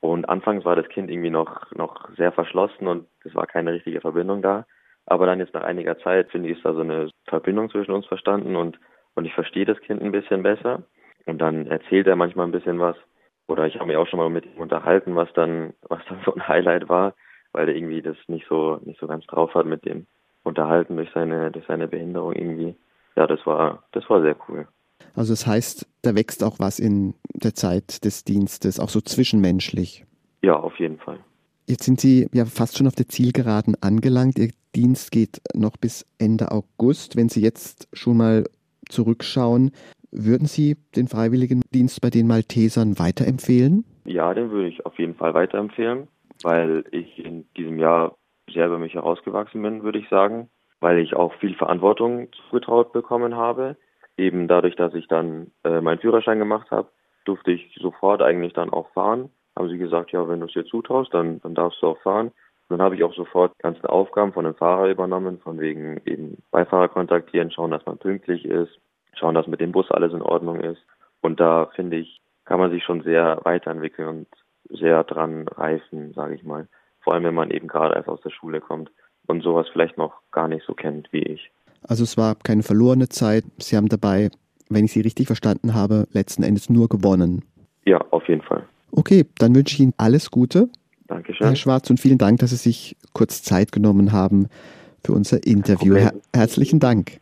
Und 0.00 0.28
anfangs 0.28 0.64
war 0.64 0.76
das 0.76 0.88
Kind 0.88 1.10
irgendwie 1.10 1.30
noch, 1.30 1.70
noch 1.72 2.10
sehr 2.16 2.32
verschlossen 2.32 2.88
und 2.88 3.06
es 3.24 3.34
war 3.34 3.46
keine 3.46 3.72
richtige 3.72 4.00
Verbindung 4.00 4.42
da. 4.42 4.66
Aber 5.06 5.26
dann 5.26 5.40
jetzt 5.40 5.54
nach 5.54 5.64
einiger 5.64 5.98
Zeit, 5.98 6.30
finde 6.30 6.48
ich, 6.48 6.56
ist 6.56 6.64
da 6.64 6.72
so 6.72 6.80
eine 6.80 7.10
Verbindung 7.26 7.70
zwischen 7.70 7.92
uns 7.92 8.06
verstanden 8.06 8.56
und, 8.56 8.78
und 9.14 9.24
ich 9.24 9.34
verstehe 9.34 9.64
das 9.64 9.80
Kind 9.80 10.02
ein 10.02 10.12
bisschen 10.12 10.42
besser. 10.42 10.82
Und 11.26 11.38
dann 11.38 11.66
erzählt 11.66 12.06
er 12.06 12.16
manchmal 12.16 12.46
ein 12.46 12.52
bisschen 12.52 12.80
was. 12.80 12.96
Oder 13.48 13.66
ich 13.66 13.74
habe 13.76 13.86
mich 13.86 13.96
auch 13.96 14.06
schon 14.06 14.18
mal 14.18 14.30
mit 14.30 14.46
ihm 14.46 14.60
unterhalten, 14.60 15.14
was 15.14 15.32
dann, 15.34 15.74
was 15.88 16.00
dann 16.08 16.20
so 16.24 16.34
ein 16.34 16.48
Highlight 16.48 16.88
war, 16.88 17.14
weil 17.52 17.68
er 17.68 17.74
irgendwie 17.74 18.02
das 18.02 18.16
nicht 18.28 18.46
so, 18.48 18.80
nicht 18.84 18.98
so 18.98 19.06
ganz 19.06 19.26
drauf 19.26 19.54
hat 19.54 19.66
mit 19.66 19.84
dem 19.84 20.06
Unterhalten 20.42 20.96
durch 20.96 21.10
seine, 21.12 21.50
durch 21.50 21.66
seine 21.66 21.88
Behinderung 21.88 22.32
irgendwie. 22.32 22.74
Ja, 23.14 23.26
das 23.26 23.44
war, 23.46 23.84
das 23.92 24.08
war 24.08 24.22
sehr 24.22 24.36
cool. 24.48 24.66
Also 25.14 25.32
das 25.32 25.46
heißt, 25.46 25.86
da 26.02 26.14
wächst 26.14 26.42
auch 26.44 26.58
was 26.58 26.78
in 26.78 27.14
der 27.34 27.54
Zeit 27.54 28.04
des 28.04 28.24
Dienstes, 28.24 28.80
auch 28.80 28.88
so 28.88 29.00
zwischenmenschlich. 29.00 30.04
Ja, 30.42 30.56
auf 30.56 30.78
jeden 30.78 30.98
Fall. 30.98 31.18
Jetzt 31.68 31.84
sind 31.84 32.00
Sie 32.00 32.28
ja 32.32 32.44
fast 32.44 32.76
schon 32.76 32.86
auf 32.86 32.94
der 32.94 33.08
Zielgeraden 33.08 33.76
angelangt. 33.80 34.38
Ihr 34.38 34.50
Dienst 34.74 35.12
geht 35.12 35.40
noch 35.54 35.76
bis 35.76 36.06
Ende 36.18 36.50
August. 36.50 37.16
Wenn 37.16 37.28
Sie 37.28 37.40
jetzt 37.40 37.88
schon 37.92 38.16
mal 38.16 38.44
zurückschauen, 38.88 39.70
würden 40.10 40.46
Sie 40.46 40.76
den 40.96 41.08
Freiwilligendienst 41.08 42.00
bei 42.00 42.10
den 42.10 42.26
Maltesern 42.26 42.98
weiterempfehlen? 42.98 43.84
Ja, 44.04 44.34
den 44.34 44.50
würde 44.50 44.68
ich 44.68 44.84
auf 44.84 44.98
jeden 44.98 45.14
Fall 45.14 45.34
weiterempfehlen, 45.34 46.08
weil 46.42 46.84
ich 46.90 47.18
in 47.24 47.46
diesem 47.56 47.78
Jahr 47.78 48.16
sehr 48.52 48.66
über 48.66 48.78
mich 48.78 48.94
herausgewachsen 48.94 49.62
bin, 49.62 49.82
würde 49.82 50.00
ich 50.00 50.08
sagen, 50.08 50.50
weil 50.80 50.98
ich 50.98 51.14
auch 51.14 51.32
viel 51.34 51.54
Verantwortung 51.54 52.28
zugetraut 52.48 52.92
bekommen 52.92 53.36
habe. 53.36 53.76
Eben 54.22 54.48
dadurch, 54.48 54.76
dass 54.76 54.94
ich 54.94 55.08
dann 55.08 55.50
äh, 55.64 55.80
meinen 55.80 55.98
Führerschein 55.98 56.38
gemacht 56.38 56.70
habe, 56.70 56.88
durfte 57.24 57.52
ich 57.52 57.76
sofort 57.80 58.22
eigentlich 58.22 58.52
dann 58.52 58.70
auch 58.70 58.88
fahren 58.92 59.30
haben 59.56 59.68
sie 59.68 59.78
gesagt, 59.78 60.12
ja, 60.12 60.28
wenn 60.28 60.40
du 60.40 60.46
es 60.46 60.52
dir 60.52 60.64
zutraust, 60.64 61.12
dann, 61.12 61.40
dann 61.40 61.54
darfst 61.54 61.82
du 61.82 61.88
auch 61.88 62.00
fahren. 62.00 62.28
Und 62.68 62.78
dann 62.78 62.82
habe 62.82 62.94
ich 62.94 63.04
auch 63.04 63.14
sofort 63.14 63.58
ganze 63.58 63.88
Aufgaben 63.88 64.32
von 64.32 64.44
dem 64.44 64.54
Fahrer 64.54 64.88
übernommen, 64.88 65.40
von 65.40 65.60
wegen 65.60 66.00
eben 66.06 66.38
Beifahrer 66.50 66.88
kontaktieren, 66.88 67.50
schauen, 67.50 67.70
dass 67.70 67.84
man 67.84 67.98
pünktlich 67.98 68.44
ist, 68.46 68.78
schauen, 69.14 69.34
dass 69.34 69.46
mit 69.46 69.60
dem 69.60 69.72
Bus 69.72 69.90
alles 69.90 70.12
in 70.12 70.22
Ordnung 70.22 70.60
ist. 70.60 70.82
Und 71.20 71.38
da 71.38 71.66
finde 71.74 71.98
ich, 71.98 72.20
kann 72.44 72.60
man 72.60 72.70
sich 72.70 72.82
schon 72.82 73.02
sehr 73.02 73.40
weiterentwickeln 73.44 74.08
und 74.08 74.28
sehr 74.70 75.04
dran 75.04 75.46
reifen, 75.48 76.12
sage 76.14 76.34
ich 76.34 76.44
mal. 76.44 76.66
Vor 77.02 77.12
allem, 77.12 77.24
wenn 77.24 77.34
man 77.34 77.50
eben 77.50 77.68
gerade 77.68 77.94
erst 77.94 78.08
aus 78.08 78.22
der 78.22 78.30
Schule 78.30 78.60
kommt 78.60 78.90
und 79.26 79.42
sowas 79.42 79.68
vielleicht 79.72 79.98
noch 79.98 80.22
gar 80.30 80.48
nicht 80.48 80.64
so 80.64 80.72
kennt 80.72 81.12
wie 81.12 81.22
ich. 81.22 81.50
Also 81.82 82.04
es 82.04 82.16
war 82.16 82.36
keine 82.36 82.62
verlorene 82.62 83.08
Zeit. 83.08 83.44
Sie 83.58 83.76
haben 83.76 83.88
dabei, 83.88 84.30
wenn 84.68 84.84
ich 84.84 84.92
Sie 84.92 85.00
richtig 85.00 85.26
verstanden 85.26 85.74
habe, 85.74 86.06
letzten 86.12 86.42
Endes 86.42 86.70
nur 86.70 86.88
gewonnen. 86.88 87.42
Ja, 87.84 87.98
auf 88.10 88.28
jeden 88.28 88.42
Fall. 88.42 88.64
Okay, 88.92 89.24
dann 89.38 89.54
wünsche 89.54 89.74
ich 89.74 89.80
Ihnen 89.80 89.94
alles 89.96 90.30
Gute. 90.30 90.68
Dankeschön. 91.08 91.46
Herr 91.46 91.56
Schwarz, 91.56 91.90
und 91.90 91.98
vielen 92.00 92.18
Dank, 92.18 92.40
dass 92.40 92.50
Sie 92.50 92.56
sich 92.56 92.96
kurz 93.12 93.42
Zeit 93.42 93.72
genommen 93.72 94.12
haben 94.12 94.48
für 95.04 95.12
unser 95.12 95.44
Interview. 95.46 95.96
Her 95.96 96.14
herzlichen 96.34 96.80
Dank. 96.80 97.20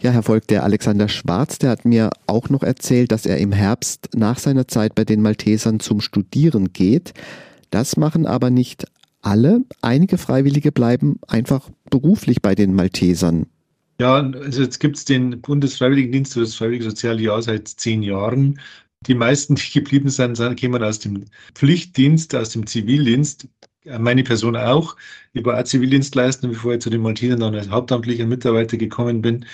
Ja, 0.00 0.10
Herr 0.10 0.22
Volk, 0.22 0.48
der 0.48 0.64
Alexander 0.64 1.08
Schwarz, 1.08 1.58
der 1.58 1.70
hat 1.70 1.84
mir 1.84 2.10
auch 2.26 2.48
noch 2.48 2.62
erzählt, 2.62 3.12
dass 3.12 3.26
er 3.26 3.38
im 3.38 3.52
Herbst 3.52 4.10
nach 4.14 4.38
seiner 4.38 4.66
Zeit 4.66 4.94
bei 4.94 5.04
den 5.04 5.22
Maltesern 5.22 5.80
zum 5.80 6.00
Studieren 6.00 6.72
geht. 6.72 7.12
Das 7.70 7.96
machen 7.96 8.26
aber 8.26 8.50
nicht 8.50 8.86
alle. 9.22 9.60
Einige 9.82 10.18
Freiwillige 10.18 10.72
bleiben 10.72 11.20
einfach 11.28 11.68
beruflich 11.90 12.42
bei 12.42 12.54
den 12.54 12.74
Maltesern. 12.74 13.46
Ja, 14.00 14.14
also 14.16 14.62
jetzt 14.62 14.78
gibt 14.80 14.96
es 14.96 15.04
den 15.04 15.42
Bundesfreiwilligendienst 15.42 16.34
oder 16.34 16.46
das 16.46 16.54
Freiwillige 16.54 16.84
Soziale 16.84 17.20
Jahr 17.20 17.42
seit 17.42 17.68
zehn 17.68 18.02
Jahren. 18.02 18.58
Die 19.06 19.14
meisten, 19.14 19.56
die 19.56 19.70
geblieben 19.74 20.08
sind, 20.08 20.38
kämen 20.56 20.82
aus 20.82 21.00
dem 21.00 21.26
Pflichtdienst, 21.54 22.34
aus 22.34 22.48
dem 22.50 22.66
Zivildienst. 22.66 23.46
Meine 23.84 24.24
Person 24.24 24.56
auch. 24.56 24.96
Ich 25.34 25.44
war 25.44 25.60
auch 25.60 25.64
Zivildienstleister, 25.64 26.48
bevor 26.48 26.74
ich 26.74 26.80
zu 26.80 26.88
den 26.88 27.02
Maltinern 27.02 27.40
dann 27.40 27.54
als 27.54 27.68
hauptamtlicher 27.68 28.24
Mitarbeiter 28.24 28.78
gekommen 28.78 29.20
bin. 29.20 29.44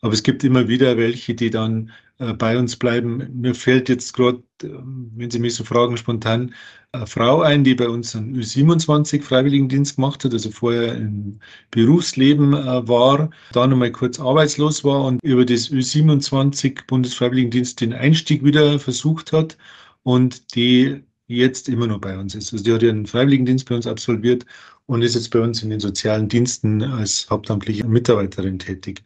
Aber 0.00 0.12
es 0.14 0.24
gibt 0.24 0.42
immer 0.42 0.66
wieder 0.66 0.96
welche, 0.96 1.34
die 1.36 1.50
dann 1.50 1.92
bei 2.34 2.58
uns 2.58 2.76
bleiben. 2.76 3.28
Mir 3.40 3.54
fällt 3.54 3.88
jetzt 3.88 4.12
gerade, 4.14 4.42
äh, 4.62 4.68
wenn 5.16 5.30
Sie 5.30 5.38
mich 5.38 5.54
so 5.54 5.64
fragen, 5.64 5.96
spontan 5.96 6.54
eine 6.92 7.06
Frau 7.06 7.40
ein, 7.40 7.64
die 7.64 7.74
bei 7.74 7.88
uns 7.88 8.14
einen 8.14 8.36
Ü27 8.36 9.22
Freiwilligendienst 9.22 9.96
gemacht 9.96 10.24
hat, 10.24 10.32
also 10.32 10.50
vorher 10.50 10.94
im 10.94 11.40
Berufsleben 11.70 12.54
äh, 12.54 12.86
war, 12.88 13.30
da 13.52 13.66
nochmal 13.66 13.92
kurz 13.92 14.20
arbeitslos 14.20 14.84
war 14.84 15.04
und 15.04 15.22
über 15.22 15.44
das 15.44 15.70
Ü27 15.70 16.86
Bundesfreiwilligendienst 16.86 17.80
den 17.80 17.92
Einstieg 17.94 18.44
wieder 18.44 18.78
versucht 18.78 19.32
hat 19.32 19.56
und 20.02 20.54
die 20.54 21.02
jetzt 21.28 21.68
immer 21.68 21.86
noch 21.86 22.00
bei 22.00 22.18
uns 22.18 22.34
ist. 22.34 22.52
Also 22.52 22.64
die 22.64 22.72
hat 22.72 22.82
ihren 22.82 23.06
Freiwilligendienst 23.06 23.68
bei 23.68 23.76
uns 23.76 23.86
absolviert 23.86 24.44
und 24.86 25.02
ist 25.02 25.14
jetzt 25.14 25.30
bei 25.30 25.40
uns 25.40 25.62
in 25.62 25.70
den 25.70 25.80
sozialen 25.80 26.28
Diensten 26.28 26.82
als 26.82 27.28
hauptamtliche 27.30 27.86
Mitarbeiterin 27.86 28.58
tätig. 28.58 29.02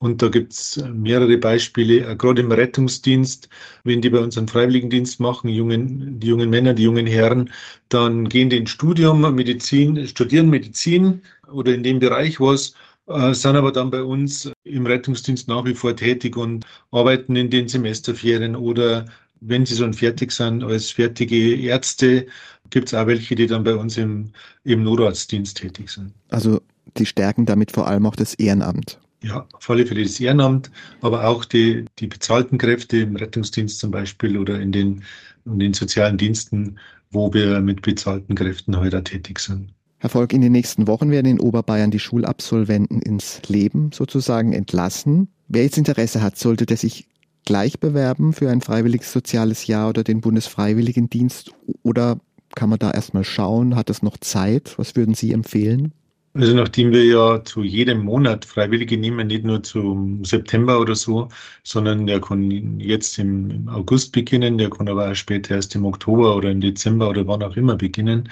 Und 0.00 0.22
da 0.22 0.28
gibt's 0.28 0.76
äh, 0.76 0.88
mehrere 0.88 1.38
Beispiele, 1.38 2.06
äh, 2.06 2.16
gerade 2.16 2.42
im 2.42 2.52
Rettungsdienst, 2.52 3.48
wenn 3.82 4.00
die 4.00 4.10
bei 4.10 4.20
uns 4.20 4.38
einen 4.38 4.46
Freiwilligendienst 4.46 5.18
machen, 5.18 5.48
jungen, 5.48 6.20
die 6.20 6.28
jungen 6.28 6.50
Männer, 6.50 6.74
die 6.74 6.84
jungen 6.84 7.06
Herren, 7.06 7.50
dann 7.88 8.28
gehen 8.28 8.48
die 8.48 8.58
ins 8.58 8.70
Studium 8.70 9.34
Medizin, 9.34 10.06
studieren 10.06 10.50
Medizin 10.50 11.22
oder 11.50 11.74
in 11.74 11.82
dem 11.82 11.98
Bereich 11.98 12.38
was, 12.40 12.74
äh, 13.08 13.34
sind 13.34 13.56
aber 13.56 13.72
dann 13.72 13.90
bei 13.90 14.02
uns 14.02 14.50
im 14.62 14.86
Rettungsdienst 14.86 15.48
nach 15.48 15.64
wie 15.64 15.74
vor 15.74 15.96
tätig 15.96 16.36
und 16.36 16.64
arbeiten 16.92 17.34
in 17.34 17.50
den 17.50 17.66
Semesterferien 17.66 18.54
oder 18.54 19.06
wenn 19.40 19.66
sie 19.66 19.76
schon 19.76 19.94
fertig 19.94 20.30
sind 20.32 20.62
als 20.62 20.90
fertige 20.90 21.56
Ärzte, 21.56 22.26
gibt 22.70 22.88
es 22.88 22.94
auch 22.94 23.06
welche, 23.06 23.34
die 23.34 23.46
dann 23.46 23.64
bei 23.64 23.74
uns 23.74 23.96
im, 23.96 24.30
im 24.64 24.82
Notarztdienst 24.84 25.56
tätig 25.56 25.90
sind. 25.90 26.12
Also 26.28 26.60
die 26.96 27.06
stärken 27.06 27.46
damit 27.46 27.72
vor 27.72 27.86
allem 27.86 28.06
auch 28.06 28.16
das 28.16 28.34
Ehrenamt. 28.34 28.98
Ja, 29.22 29.46
auf 29.52 29.68
alle 29.68 29.84
Fälle 29.84 30.04
das 30.04 30.20
Ehrenamt, 30.20 30.70
aber 31.00 31.26
auch 31.26 31.44
die, 31.44 31.84
die 31.98 32.06
bezahlten 32.06 32.56
Kräfte 32.56 32.98
im 32.98 33.16
Rettungsdienst 33.16 33.78
zum 33.78 33.90
Beispiel 33.90 34.38
oder 34.38 34.60
in 34.60 34.70
den, 34.70 35.02
in 35.44 35.58
den 35.58 35.74
sozialen 35.74 36.18
Diensten, 36.18 36.78
wo 37.10 37.32
wir 37.32 37.60
mit 37.60 37.82
bezahlten 37.82 38.34
Kräften 38.34 38.76
heute 38.76 39.02
tätig 39.02 39.40
sind. 39.40 39.72
Herr 39.98 40.10
Volk, 40.10 40.32
in 40.32 40.40
den 40.40 40.52
nächsten 40.52 40.86
Wochen 40.86 41.10
werden 41.10 41.26
in 41.26 41.40
Oberbayern 41.40 41.90
die 41.90 41.98
Schulabsolventen 41.98 43.02
ins 43.02 43.42
Leben 43.48 43.90
sozusagen 43.92 44.52
entlassen. 44.52 45.28
Wer 45.48 45.64
jetzt 45.64 45.78
Interesse 45.78 46.22
hat, 46.22 46.38
sollte 46.38 46.66
der 46.66 46.76
sich 46.76 47.08
gleich 47.44 47.80
bewerben 47.80 48.32
für 48.32 48.50
ein 48.50 48.60
freiwilliges 48.60 49.12
soziales 49.12 49.66
Jahr 49.66 49.88
oder 49.88 50.04
den 50.04 50.20
Bundesfreiwilligendienst 50.20 51.52
oder 51.82 52.20
kann 52.54 52.70
man 52.70 52.78
da 52.78 52.90
erstmal 52.90 53.24
schauen? 53.24 53.74
Hat 53.74 53.90
es 53.90 54.02
noch 54.02 54.16
Zeit? 54.18 54.74
Was 54.78 54.94
würden 54.94 55.14
Sie 55.14 55.32
empfehlen? 55.32 55.92
Also 56.34 56.54
nachdem 56.54 56.92
wir 56.92 57.04
ja 57.04 57.42
zu 57.44 57.62
jedem 57.64 58.04
Monat 58.04 58.44
Freiwillige 58.44 58.96
nehmen, 58.96 59.26
nicht 59.26 59.44
nur 59.44 59.62
zum 59.62 60.24
September 60.24 60.78
oder 60.78 60.94
so, 60.94 61.28
sondern 61.64 62.06
der 62.06 62.20
kann 62.20 62.78
jetzt 62.80 63.18
im 63.18 63.68
August 63.68 64.12
beginnen, 64.12 64.58
der 64.58 64.70
kann 64.70 64.88
aber 64.88 65.10
auch 65.10 65.14
später 65.14 65.56
erst 65.56 65.74
im 65.74 65.84
Oktober 65.84 66.36
oder 66.36 66.50
im 66.50 66.60
Dezember 66.60 67.08
oder 67.08 67.26
wann 67.26 67.42
auch 67.42 67.56
immer 67.56 67.76
beginnen. 67.76 68.28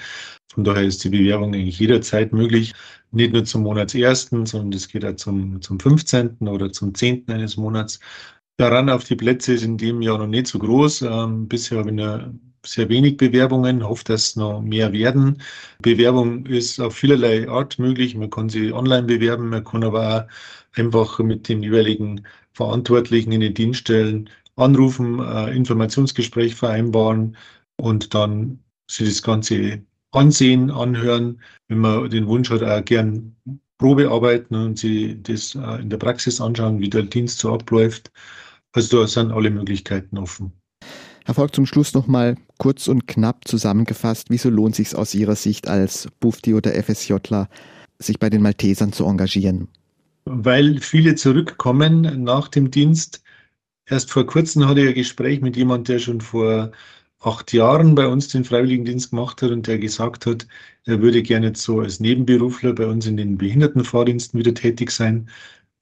Von 0.53 0.63
daher 0.63 0.83
ist 0.83 1.03
die 1.03 1.09
Bewerbung 1.09 1.53
eigentlich 1.53 1.79
jederzeit 1.79 2.33
möglich. 2.33 2.73
Nicht 3.11 3.33
nur 3.33 3.45
zum 3.45 3.63
Monatsersten, 3.63 4.45
sondern 4.45 4.73
es 4.73 4.87
geht 4.87 5.03
auch 5.05 5.15
zum, 5.15 5.61
zum 5.61 5.79
15. 5.79 6.37
oder 6.47 6.71
zum 6.71 6.93
10. 6.95 7.25
eines 7.29 7.57
Monats. 7.57 7.99
Daran 8.57 8.89
auf 8.89 9.03
die 9.03 9.15
Plätze 9.15 9.53
ist 9.53 9.63
in 9.63 9.77
dem 9.77 10.01
Jahr 10.01 10.17
noch 10.17 10.27
nicht 10.27 10.47
so 10.47 10.59
groß. 10.59 11.03
Ähm, 11.03 11.47
bisher 11.47 11.79
habe 11.79 11.89
ich 11.89 11.95
nur 11.95 12.33
sehr 12.65 12.89
wenig 12.89 13.17
Bewerbungen, 13.17 13.87
hoffe, 13.87 14.03
dass 14.05 14.35
noch 14.35 14.61
mehr 14.61 14.91
werden. 14.93 15.41
Bewerbung 15.81 16.45
ist 16.45 16.79
auf 16.79 16.95
vielerlei 16.95 17.47
Art 17.49 17.79
möglich. 17.79 18.15
Man 18.15 18.29
kann 18.29 18.49
sie 18.49 18.73
online 18.73 19.07
bewerben, 19.07 19.49
man 19.49 19.63
kann 19.63 19.83
aber 19.83 20.27
auch 20.27 20.77
einfach 20.77 21.19
mit 21.19 21.47
den 21.49 21.63
jeweiligen 21.63 22.25
Verantwortlichen 22.53 23.31
in 23.31 23.41
den 23.41 23.53
Dienststellen 23.53 24.29
anrufen, 24.55 25.21
ein 25.21 25.53
Informationsgespräch 25.53 26.55
vereinbaren 26.55 27.37
und 27.77 28.13
dann 28.13 28.59
sich 28.89 29.07
das 29.07 29.21
Ganze 29.21 29.81
ansehen, 30.11 30.71
anhören. 30.71 31.41
Wenn 31.67 31.79
man 31.79 32.09
den 32.09 32.27
Wunsch 32.27 32.49
hat, 32.49 32.63
auch 32.63 32.83
gern 32.83 33.35
Probe 33.77 34.09
arbeiten 34.09 34.55
und 34.55 34.79
sie 34.79 35.21
das 35.21 35.53
in 35.53 35.89
der 35.89 35.97
Praxis 35.97 36.41
anschauen, 36.41 36.79
wie 36.79 36.89
der 36.89 37.03
Dienst 37.03 37.39
so 37.39 37.53
abläuft. 37.53 38.11
Also 38.71 39.01
da 39.01 39.07
sind 39.07 39.31
alle 39.31 39.51
Möglichkeiten 39.51 40.17
offen. 40.17 40.51
Herr 41.27 41.33
Volk, 41.33 41.53
zum 41.53 41.65
Schluss 41.65 41.93
nochmal 41.93 42.37
kurz 42.57 42.87
und 42.87 43.05
knapp 43.05 43.49
zusammengefasst, 43.49 44.27
wieso 44.29 44.49
lohnt 44.49 44.75
sich 44.75 44.95
aus 44.95 45.13
Ihrer 45.13 45.35
Sicht 45.35 45.67
als 45.67 46.07
Bufti 46.21 46.53
oder 46.53 46.71
FSJler, 46.81 47.49
sich 47.99 48.17
bei 48.17 48.29
den 48.29 48.41
Maltesern 48.41 48.93
zu 48.93 49.03
engagieren? 49.03 49.67
Weil 50.23 50.79
viele 50.79 51.15
zurückkommen 51.15 52.23
nach 52.23 52.47
dem 52.47 52.71
Dienst. 52.71 53.23
Erst 53.87 54.09
vor 54.09 54.25
kurzem 54.25 54.69
hatte 54.69 54.79
ich 54.79 54.87
ein 54.87 54.93
Gespräch 54.93 55.41
mit 55.41 55.57
jemandem, 55.57 55.95
der 55.95 55.99
schon 55.99 56.21
vor 56.21 56.71
acht 57.19 57.51
Jahren 57.51 57.93
bei 57.93 58.07
uns 58.07 58.29
den 58.29 58.45
Freiwilligendienst 58.45 59.09
gemacht 59.09 59.41
hat 59.41 59.51
und 59.51 59.67
der 59.67 59.79
gesagt 59.79 60.27
hat, 60.27 60.47
er 60.85 61.01
würde 61.01 61.21
gerne 61.23 61.51
so 61.53 61.81
als 61.81 61.99
Nebenberufler 61.99 62.71
bei 62.71 62.85
uns 62.85 63.05
in 63.05 63.17
den 63.17 63.37
Behindertenfahrdiensten 63.37 64.39
wieder 64.39 64.53
tätig 64.53 64.91
sein, 64.91 65.27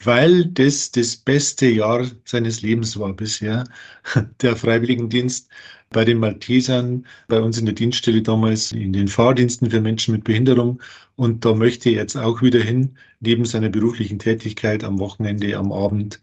weil 0.03 0.45
das 0.45 0.91
das 0.91 1.15
beste 1.15 1.67
Jahr 1.67 2.05
seines 2.25 2.61
Lebens 2.61 2.99
war 2.99 3.13
bisher, 3.13 3.63
der 4.41 4.55
Freiwilligendienst 4.55 5.49
bei 5.89 6.03
den 6.05 6.19
Maltesern, 6.19 7.05
bei 7.27 7.39
uns 7.39 7.57
in 7.57 7.65
der 7.65 7.75
Dienststelle 7.75 8.21
damals 8.21 8.71
in 8.71 8.93
den 8.93 9.07
Fahrdiensten 9.07 9.69
für 9.69 9.81
Menschen 9.81 10.13
mit 10.13 10.23
Behinderung. 10.23 10.81
Und 11.15 11.45
da 11.45 11.53
möchte 11.53 11.89
er 11.89 11.95
jetzt 11.95 12.17
auch 12.17 12.41
wieder 12.41 12.59
hin, 12.59 12.97
neben 13.19 13.45
seiner 13.45 13.69
beruflichen 13.69 14.19
Tätigkeit 14.19 14.83
am 14.83 14.99
Wochenende, 14.99 15.55
am 15.57 15.71
Abend 15.71 16.19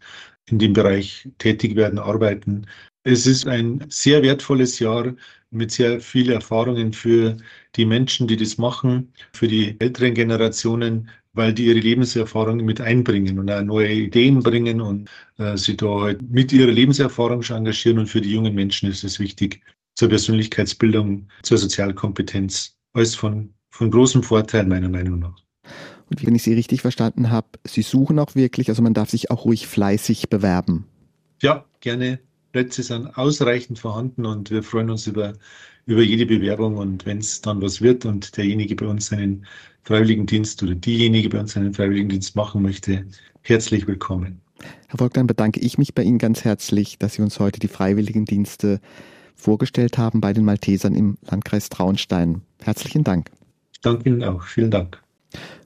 in 0.47 0.59
dem 0.59 0.73
Bereich 0.73 1.29
tätig 1.39 1.75
werden, 1.75 1.99
arbeiten. 1.99 2.67
Es 3.03 3.25
ist 3.25 3.47
ein 3.47 3.83
sehr 3.89 4.21
wertvolles 4.21 4.79
Jahr 4.79 5.13
mit 5.51 5.71
sehr 5.71 5.99
vielen 5.99 6.33
Erfahrungen 6.33 6.93
für 6.93 7.37
die 7.75 7.85
Menschen, 7.85 8.27
die 8.27 8.37
das 8.37 8.57
machen, 8.57 9.13
für 9.33 9.47
die 9.47 9.79
älteren 9.79 10.13
Generationen, 10.13 11.09
weil 11.33 11.53
die 11.53 11.65
ihre 11.65 11.79
Lebenserfahrung 11.79 12.57
mit 12.57 12.79
einbringen 12.79 13.39
und 13.39 13.49
auch 13.49 13.61
neue 13.61 13.91
Ideen 13.91 14.41
bringen 14.41 14.81
und 14.81 15.09
äh, 15.37 15.57
sie 15.57 15.75
da 15.75 16.01
halt 16.01 16.21
mit 16.29 16.53
ihrer 16.53 16.71
Lebenserfahrung 16.71 17.41
schon 17.41 17.57
engagieren. 17.57 17.99
Und 17.99 18.07
für 18.07 18.21
die 18.21 18.31
jungen 18.31 18.53
Menschen 18.53 18.89
ist 18.89 19.03
es 19.03 19.19
wichtig 19.19 19.61
zur 19.95 20.09
Persönlichkeitsbildung, 20.09 21.27
zur 21.41 21.57
Sozialkompetenz. 21.57 22.77
Alles 22.93 23.15
von, 23.15 23.53
von 23.71 23.89
großem 23.89 24.21
Vorteil 24.21 24.65
meiner 24.65 24.89
Meinung 24.89 25.19
nach. 25.19 25.35
Und 26.09 26.25
wenn 26.25 26.35
ich 26.35 26.43
Sie 26.43 26.53
richtig 26.53 26.81
verstanden 26.81 27.31
habe, 27.31 27.47
Sie 27.65 27.81
suchen 27.81 28.19
auch 28.19 28.35
wirklich, 28.35 28.69
also 28.69 28.83
man 28.83 28.93
darf 28.93 29.09
sich 29.09 29.31
auch 29.31 29.45
ruhig 29.45 29.65
fleißig 29.65 30.29
bewerben. 30.29 30.85
Ja, 31.41 31.65
gerne. 31.79 32.19
Plätze 32.51 32.83
sind 32.83 33.17
ausreichend 33.17 33.79
vorhanden 33.79 34.27
und 34.27 34.51
wir 34.51 34.61
freuen 34.61 34.91
uns 34.91 35.07
über, 35.07 35.33
über 35.85 36.01
jede 36.01 36.25
Bewerbung. 36.25 36.77
Und 36.77 37.05
wenn 37.05 37.19
es 37.19 37.41
dann 37.41 37.61
was 37.61 37.81
wird 37.81 38.05
und 38.05 38.35
derjenige 38.37 38.75
bei 38.75 38.87
uns 38.87 39.07
seinen 39.07 39.45
Freiwilligendienst 39.83 40.63
oder 40.63 40.75
diejenige 40.75 41.29
bei 41.29 41.39
uns 41.39 41.57
einen 41.57 41.73
Freiwilligendienst 41.73 42.35
machen 42.35 42.61
möchte, 42.61 43.05
herzlich 43.41 43.87
willkommen. 43.87 44.39
Herr 44.87 44.97
Volk, 44.97 45.13
dann 45.13 45.27
bedanke 45.27 45.59
ich 45.59 45.77
mich 45.77 45.93
bei 45.93 46.03
Ihnen 46.03 46.19
ganz 46.19 46.45
herzlich, 46.45 46.97
dass 46.97 47.15
Sie 47.15 47.21
uns 47.21 47.39
heute 47.39 47.59
die 47.59 47.67
Freiwilligendienste 47.67 48.79
vorgestellt 49.35 49.97
haben 49.97 50.21
bei 50.21 50.31
den 50.31 50.45
Maltesern 50.45 50.95
im 50.95 51.17
Landkreis 51.29 51.69
Traunstein. 51.69 52.41
Herzlichen 52.61 53.03
Dank. 53.03 53.29
Ich 53.73 53.81
danke 53.81 54.07
Ihnen 54.07 54.23
auch. 54.23 54.43
Vielen 54.43 54.71
Dank. 54.71 55.03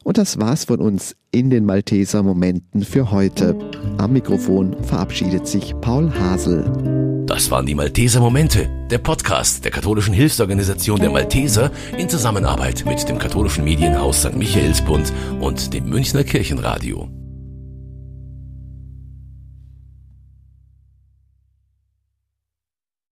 Und 0.03 0.17
das 0.17 0.39
war's 0.39 0.65
von 0.65 0.79
uns 0.79 1.15
in 1.31 1.49
den 1.49 1.65
Malteser 1.65 2.23
Momenten 2.23 2.83
für 2.83 3.11
heute. 3.11 3.57
Am 3.97 4.13
Mikrofon 4.13 4.75
verabschiedet 4.83 5.47
sich 5.47 5.73
Paul 5.81 6.11
Hasel. 6.17 7.23
Das 7.25 7.51
waren 7.51 7.65
die 7.65 7.75
Malteser 7.75 8.21
Momente, 8.21 8.69
der 8.89 8.99
Podcast 8.99 9.65
der 9.65 9.71
katholischen 9.71 10.13
Hilfsorganisation 10.13 11.01
der 11.01 11.09
Malteser 11.09 11.71
in 11.97 12.07
Zusammenarbeit 12.07 12.85
mit 12.85 13.07
dem 13.09 13.19
katholischen 13.19 13.65
Medienhaus 13.65 14.21
St. 14.21 14.35
Michaelsbund 14.35 15.11
und 15.41 15.73
dem 15.73 15.89
Münchner 15.89 16.23
Kirchenradio. 16.23 17.09